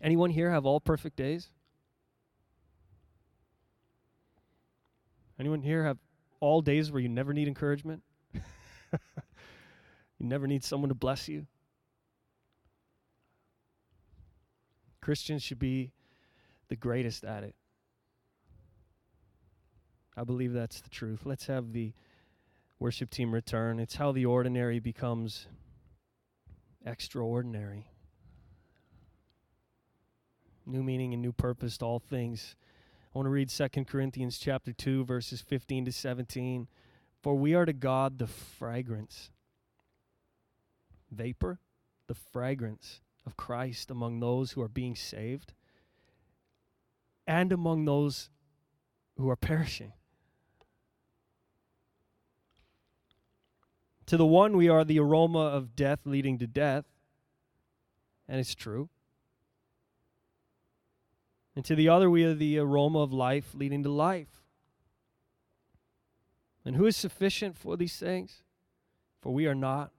Anyone 0.00 0.30
here 0.30 0.50
have 0.50 0.64
all 0.64 0.80
perfect 0.80 1.16
days? 1.16 1.50
Anyone 5.38 5.60
here 5.60 5.84
have 5.84 5.98
all 6.40 6.62
days 6.62 6.90
where 6.90 7.02
you 7.02 7.10
never 7.10 7.34
need 7.34 7.48
encouragement? 7.48 8.02
you 8.32 8.40
never 10.20 10.46
need 10.46 10.64
someone 10.64 10.88
to 10.88 10.94
bless 10.94 11.28
you? 11.28 11.46
Christians 15.02 15.42
should 15.42 15.58
be 15.58 15.92
the 16.74 16.80
greatest 16.80 17.22
at 17.24 17.44
it. 17.44 17.54
I 20.16 20.24
believe 20.24 20.52
that's 20.52 20.80
the 20.80 20.90
truth. 20.90 21.20
Let's 21.24 21.46
have 21.46 21.72
the 21.72 21.92
worship 22.80 23.10
team 23.10 23.32
return. 23.32 23.78
It's 23.78 23.94
how 23.94 24.10
the 24.10 24.26
ordinary 24.26 24.80
becomes 24.80 25.46
extraordinary. 26.84 27.86
New 30.66 30.82
meaning 30.82 31.12
and 31.12 31.22
new 31.22 31.30
purpose 31.30 31.78
to 31.78 31.84
all 31.84 32.00
things. 32.00 32.56
I 33.14 33.18
want 33.18 33.26
to 33.26 33.30
read 33.30 33.50
2 33.50 33.68
Corinthians 33.84 34.36
chapter 34.36 34.72
2 34.72 35.04
verses 35.04 35.42
15 35.42 35.84
to 35.84 35.92
17. 35.92 36.66
For 37.22 37.36
we 37.36 37.54
are 37.54 37.66
to 37.66 37.72
God 37.72 38.18
the 38.18 38.26
fragrance 38.26 39.30
vapor, 41.12 41.60
the 42.08 42.16
fragrance 42.16 43.00
of 43.24 43.36
Christ 43.36 43.92
among 43.92 44.18
those 44.18 44.50
who 44.50 44.60
are 44.60 44.68
being 44.68 44.96
saved 44.96 45.52
and 47.26 47.52
among 47.52 47.84
those 47.84 48.30
who 49.16 49.28
are 49.28 49.36
perishing. 49.36 49.92
To 54.06 54.16
the 54.16 54.26
one, 54.26 54.56
we 54.56 54.68
are 54.68 54.84
the 54.84 54.98
aroma 54.98 55.38
of 55.38 55.74
death 55.74 56.00
leading 56.04 56.38
to 56.38 56.46
death, 56.46 56.84
and 58.28 58.38
it's 58.38 58.54
true. 58.54 58.88
And 61.56 61.64
to 61.64 61.74
the 61.74 61.88
other, 61.88 62.10
we 62.10 62.24
are 62.24 62.34
the 62.34 62.58
aroma 62.58 63.00
of 63.00 63.12
life 63.12 63.54
leading 63.54 63.82
to 63.84 63.90
life. 63.90 64.42
And 66.64 66.76
who 66.76 66.86
is 66.86 66.96
sufficient 66.96 67.56
for 67.56 67.76
these 67.76 67.96
things? 67.96 68.42
For 69.20 69.32
we 69.32 69.46
are 69.46 69.54
not, 69.54 69.92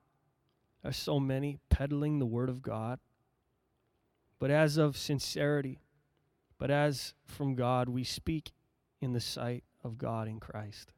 as 0.83 0.97
so 0.97 1.19
many, 1.19 1.59
peddling 1.69 2.19
the 2.19 2.25
word 2.25 2.49
of 2.49 2.61
God, 2.61 2.99
but 4.37 4.51
as 4.51 4.77
of 4.77 4.97
sincerity, 4.97 5.79
but 6.57 6.71
as 6.71 7.13
from 7.25 7.55
God, 7.55 7.89
we 7.89 8.03
speak 8.03 8.53
in 9.01 9.13
the 9.13 9.19
sight 9.19 9.63
of 9.83 9.97
God 9.97 10.27
in 10.27 10.39
Christ. 10.39 10.93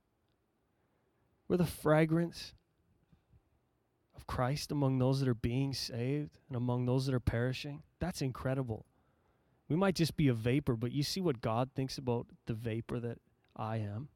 We're 1.48 1.58
the 1.58 1.66
fragrance 1.66 2.54
of 4.16 4.28
Christ 4.28 4.72
among 4.72 4.98
those 4.98 5.20
that 5.20 5.30
are 5.30 5.34
being 5.34 5.74
saved 5.74 6.40
and 6.48 6.58
among 6.58 6.86
those 6.86 7.06
that 7.06 7.16
are 7.16 7.20
perishing. 7.20 7.84
That's 8.00 8.22
incredible. 8.22 8.86
We 9.70 9.76
might 9.76 9.96
just 9.96 10.16
be 10.16 10.28
a 10.28 10.34
vapor, 10.34 10.76
but 10.76 10.92
you 10.92 11.04
see 11.04 11.22
what 11.22 11.42
God 11.42 11.72
thinks 11.74 11.98
about 11.98 12.28
the 12.46 12.54
vapor 12.54 13.00
that 13.00 13.20
I 13.56 13.78
am 13.78 14.10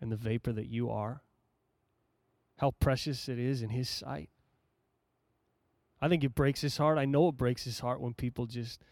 and 0.00 0.10
the 0.10 0.16
vapor 0.16 0.52
that 0.52 0.66
you 0.66 0.90
are? 0.90 1.22
How 2.58 2.72
precious 2.72 3.28
it 3.28 3.38
is 3.38 3.62
in 3.62 3.70
His 3.70 3.88
sight. 3.88 4.30
I 6.00 6.08
think 6.08 6.24
it 6.24 6.34
breaks 6.34 6.60
His 6.60 6.76
heart. 6.76 6.98
I 6.98 7.04
know 7.04 7.28
it 7.28 7.36
breaks 7.36 7.64
His 7.64 7.80
heart 7.80 8.00
when 8.00 8.14
people 8.14 8.46
just 8.46 8.82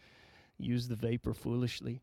use 0.63 0.87
the 0.87 0.95
vapor 0.95 1.33
foolishly. 1.33 2.01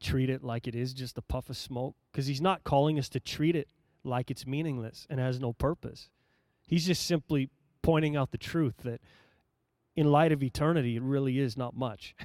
Treat 0.00 0.30
it 0.30 0.42
like 0.42 0.66
it 0.66 0.74
is 0.74 0.94
just 0.94 1.18
a 1.18 1.22
puff 1.22 1.50
of 1.50 1.56
smoke. 1.56 1.94
Because 2.10 2.26
He's 2.26 2.40
not 2.40 2.64
calling 2.64 2.98
us 2.98 3.08
to 3.10 3.20
treat 3.20 3.54
it 3.54 3.68
like 4.04 4.30
it's 4.30 4.46
meaningless 4.46 5.06
and 5.10 5.20
has 5.20 5.40
no 5.40 5.52
purpose. 5.52 6.08
He's 6.66 6.86
just 6.86 7.06
simply 7.06 7.50
pointing 7.82 8.16
out 8.16 8.30
the 8.30 8.38
truth 8.38 8.78
that 8.84 9.00
in 9.96 10.10
light 10.10 10.32
of 10.32 10.42
eternity, 10.42 10.96
it 10.96 11.02
really 11.02 11.38
is 11.38 11.56
not 11.56 11.76
much. 11.76 12.14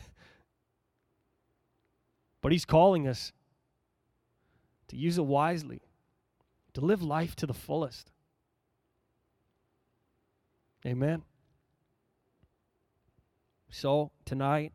but 2.41 2.51
He's 2.51 2.65
calling 2.65 3.07
us 3.07 3.33
to 4.87 4.97
use 4.97 5.17
it 5.17 5.25
wisely, 5.25 5.81
to 6.73 6.81
live 6.81 7.01
life 7.01 7.35
to 7.37 7.45
the 7.45 7.53
fullest. 7.53 8.11
Amen. 10.85 11.23
So, 13.77 14.09
tonight, 14.23 14.71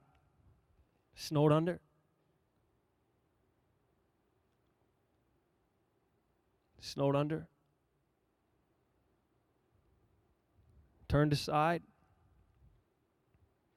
snowed 1.14 1.52
under. 1.52 1.80
Snowed 6.80 7.16
under. 7.16 7.48
Turned 11.08 11.32
aside. 11.32 11.82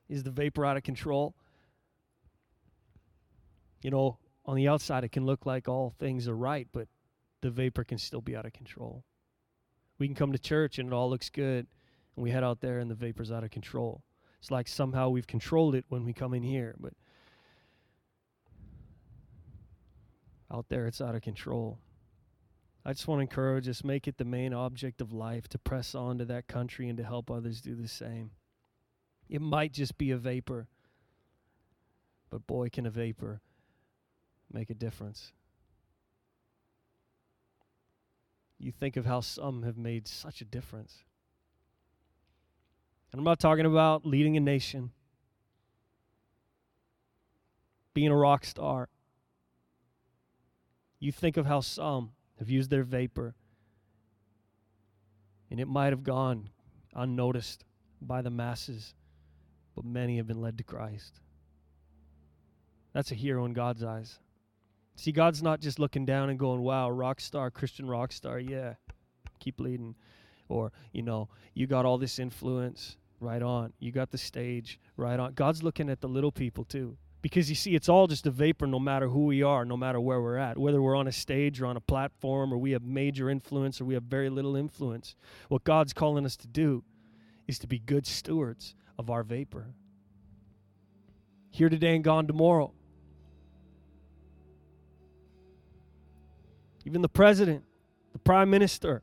Is 0.09 0.23
the 0.23 0.29
vapor 0.29 0.65
out 0.65 0.75
of 0.75 0.83
control? 0.83 1.33
You 3.81 3.91
know, 3.91 4.17
on 4.45 4.57
the 4.57 4.67
outside, 4.67 5.05
it 5.05 5.13
can 5.13 5.25
look 5.25 5.45
like 5.45 5.69
all 5.69 5.95
things 5.99 6.27
are 6.27 6.35
right, 6.35 6.67
but 6.73 6.89
the 7.39 7.49
vapor 7.49 7.85
can 7.85 7.97
still 7.97 8.19
be 8.19 8.35
out 8.35 8.45
of 8.45 8.51
control. 8.51 9.05
We 9.99 10.05
can 10.05 10.15
come 10.15 10.33
to 10.33 10.37
church 10.37 10.79
and 10.79 10.89
it 10.89 10.93
all 10.93 11.09
looks 11.09 11.29
good, 11.29 11.65
and 12.17 12.23
we 12.23 12.31
head 12.31 12.43
out 12.43 12.59
there 12.59 12.79
and 12.79 12.91
the 12.91 12.95
vapor's 12.95 13.31
out 13.31 13.45
of 13.45 13.51
control. 13.51 14.03
It's 14.43 14.51
like 14.51 14.67
somehow 14.67 15.07
we've 15.07 15.25
controlled 15.25 15.73
it 15.73 15.85
when 15.87 16.03
we 16.03 16.11
come 16.11 16.33
in 16.33 16.43
here, 16.43 16.75
but 16.77 16.91
out 20.51 20.65
there 20.67 20.85
it's 20.85 20.99
out 20.99 21.15
of 21.15 21.21
control. 21.21 21.79
I 22.83 22.91
just 22.91 23.07
want 23.07 23.19
to 23.19 23.21
encourage 23.21 23.69
us, 23.69 23.85
make 23.85 24.05
it 24.05 24.17
the 24.17 24.25
main 24.25 24.53
object 24.53 24.99
of 24.99 25.13
life 25.13 25.47
to 25.47 25.57
press 25.57 25.95
on 25.95 26.17
to 26.17 26.25
that 26.25 26.49
country 26.49 26.89
and 26.89 26.97
to 26.97 27.05
help 27.05 27.31
others 27.31 27.61
do 27.61 27.73
the 27.73 27.87
same. 27.87 28.31
It 29.29 29.39
might 29.39 29.71
just 29.71 29.97
be 29.97 30.11
a 30.11 30.17
vapor, 30.17 30.67
but 32.29 32.45
boy, 32.45 32.67
can 32.67 32.85
a 32.85 32.91
vapor 32.91 33.39
make 34.51 34.69
a 34.69 34.75
difference. 34.75 35.31
You 38.59 38.73
think 38.73 38.97
of 38.97 39.05
how 39.05 39.21
some 39.21 39.63
have 39.63 39.77
made 39.77 40.05
such 40.05 40.41
a 40.41 40.45
difference. 40.45 41.05
And 43.13 43.19
I'm 43.19 43.25
not 43.25 43.39
talking 43.39 43.67
about 43.67 44.07
leading 44.07 44.35
a 44.37 44.39
nation, 44.39 44.91
being 47.93 48.09
a 48.09 48.17
rock 48.17 48.43
star. 48.43 48.89
You 50.99 51.11
think 51.11 51.37
of 51.37 51.45
how 51.45 51.61
some 51.61 52.09
have 52.39 52.49
used 52.49 52.71
their 52.71 52.83
vapor, 52.83 53.35
and 55.51 55.59
it 55.59 55.67
might 55.67 55.91
have 55.91 56.03
gone 56.03 56.49
unnoticed 56.95 57.65
by 58.01 58.23
the 58.23 58.31
masses, 58.31 58.95
but 59.75 59.85
many 59.85 60.17
have 60.17 60.25
been 60.25 60.41
led 60.41 60.57
to 60.57 60.63
Christ. 60.63 61.19
That's 62.93 63.11
a 63.11 63.15
hero 63.15 63.45
in 63.45 63.53
God's 63.53 63.83
eyes. 63.83 64.17
See, 64.95 65.11
God's 65.11 65.43
not 65.43 65.59
just 65.59 65.77
looking 65.77 66.05
down 66.05 66.31
and 66.31 66.39
going, 66.39 66.61
wow, 66.61 66.89
rock 66.89 67.21
star, 67.21 67.51
Christian 67.51 67.87
rock 67.87 68.11
star, 68.11 68.39
yeah, 68.39 68.73
keep 69.39 69.59
leading. 69.59 69.93
Or, 70.49 70.71
you 70.91 71.03
know, 71.03 71.29
you 71.53 71.67
got 71.67 71.85
all 71.85 71.97
this 71.97 72.17
influence, 72.19 72.97
right 73.23 73.41
on. 73.41 73.73
You 73.79 73.91
got 73.91 74.11
the 74.11 74.17
stage, 74.17 74.79
right 74.97 75.19
on. 75.19 75.33
God's 75.33 75.63
looking 75.63 75.89
at 75.89 76.01
the 76.01 76.07
little 76.07 76.31
people 76.31 76.63
too. 76.63 76.97
Because 77.21 77.49
you 77.49 77.55
see, 77.55 77.73
it's 77.73 77.87
all 77.87 78.07
just 78.07 78.27
a 78.27 78.31
vapor 78.31 78.67
no 78.67 78.79
matter 78.79 79.07
who 79.07 79.25
we 79.25 79.41
are, 79.41 79.63
no 79.63 79.77
matter 79.77 79.99
where 79.99 80.21
we're 80.21 80.37
at. 80.37 80.57
Whether 80.57 80.81
we're 80.81 80.97
on 80.97 81.07
a 81.07 81.11
stage 81.11 81.61
or 81.61 81.67
on 81.67 81.77
a 81.77 81.81
platform 81.81 82.53
or 82.53 82.57
we 82.57 82.71
have 82.71 82.83
major 82.83 83.29
influence 83.29 83.79
or 83.79 83.85
we 83.85 83.93
have 83.93 84.03
very 84.03 84.29
little 84.29 84.57
influence. 84.57 85.15
What 85.47 85.63
God's 85.63 85.93
calling 85.93 86.25
us 86.25 86.35
to 86.37 86.47
do 86.47 86.83
is 87.47 87.59
to 87.59 87.67
be 87.67 87.79
good 87.79 88.05
stewards 88.05 88.75
of 88.99 89.09
our 89.09 89.23
vapor. 89.23 89.67
Here 91.49 91.69
today 91.69 91.95
and 91.95 92.03
gone 92.03 92.27
tomorrow. 92.27 92.73
even 96.85 97.01
the 97.01 97.09
president, 97.09 97.63
the 98.11 98.19
prime 98.19 98.49
minister, 98.49 99.01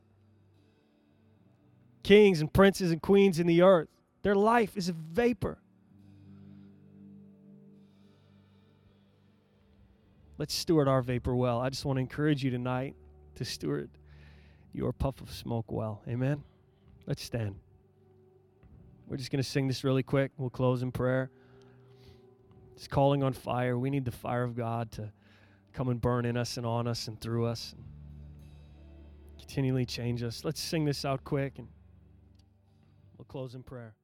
kings 2.03 2.41
and 2.41 2.53
princes 2.53 2.91
and 2.91 3.01
queens 3.01 3.39
in 3.39 3.47
the 3.47 3.63
earth. 3.63 3.89
Their 4.23 4.35
life 4.35 4.77
is 4.77 4.89
a 4.89 4.93
vapor. 4.93 5.59
Let's 10.39 10.55
steward 10.55 10.89
our 10.89 11.03
vapor 11.03 11.35
well. 11.35 11.61
I 11.61 11.69
just 11.69 11.85
want 11.85 11.97
to 11.97 12.01
encourage 12.01 12.43
you 12.43 12.51
tonight 12.51 12.97
to 13.37 13.45
steward 13.45 13.91
your 14.73 14.93
puff 14.93 15.21
of 15.21 15.31
smoke 15.31 15.71
well. 15.71 16.03
Amen. 16.09 16.43
Let's 17.07 17.23
stand. 17.23 17.57
We're 19.07 19.17
just 19.17 19.31
going 19.31 19.43
to 19.43 19.49
sing 19.49 19.67
this 19.67 19.85
really 19.85 20.03
quick. 20.03 20.31
We'll 20.39 20.51
close 20.51 20.83
in 20.83 20.93
prayer. 20.93 21.31
It's 22.77 22.89
calling 22.89 23.23
on 23.23 23.33
fire. 23.33 23.77
We 23.79 23.91
need 23.91 24.05
the 24.05 24.13
fire 24.13 24.43
of 24.43 24.57
God 24.57 24.93
to 24.93 25.13
come 25.73 25.89
and 25.89 26.01
burn 26.01 26.25
in 26.25 26.37
us 26.37 26.57
and 26.57 26.65
on 26.65 26.87
us 26.87 27.09
and 27.09 27.21
through 27.21 27.47
us. 27.47 27.75
And 27.77 27.85
continually 29.39 29.85
change 29.85 30.23
us. 30.23 30.45
Let's 30.45 30.61
sing 30.61 30.85
this 30.85 31.05
out 31.05 31.25
quick 31.25 31.59
and 31.59 31.69
we'll 33.19 33.27
close 33.27 33.55
in 33.55 33.63
prayer. 33.63 33.95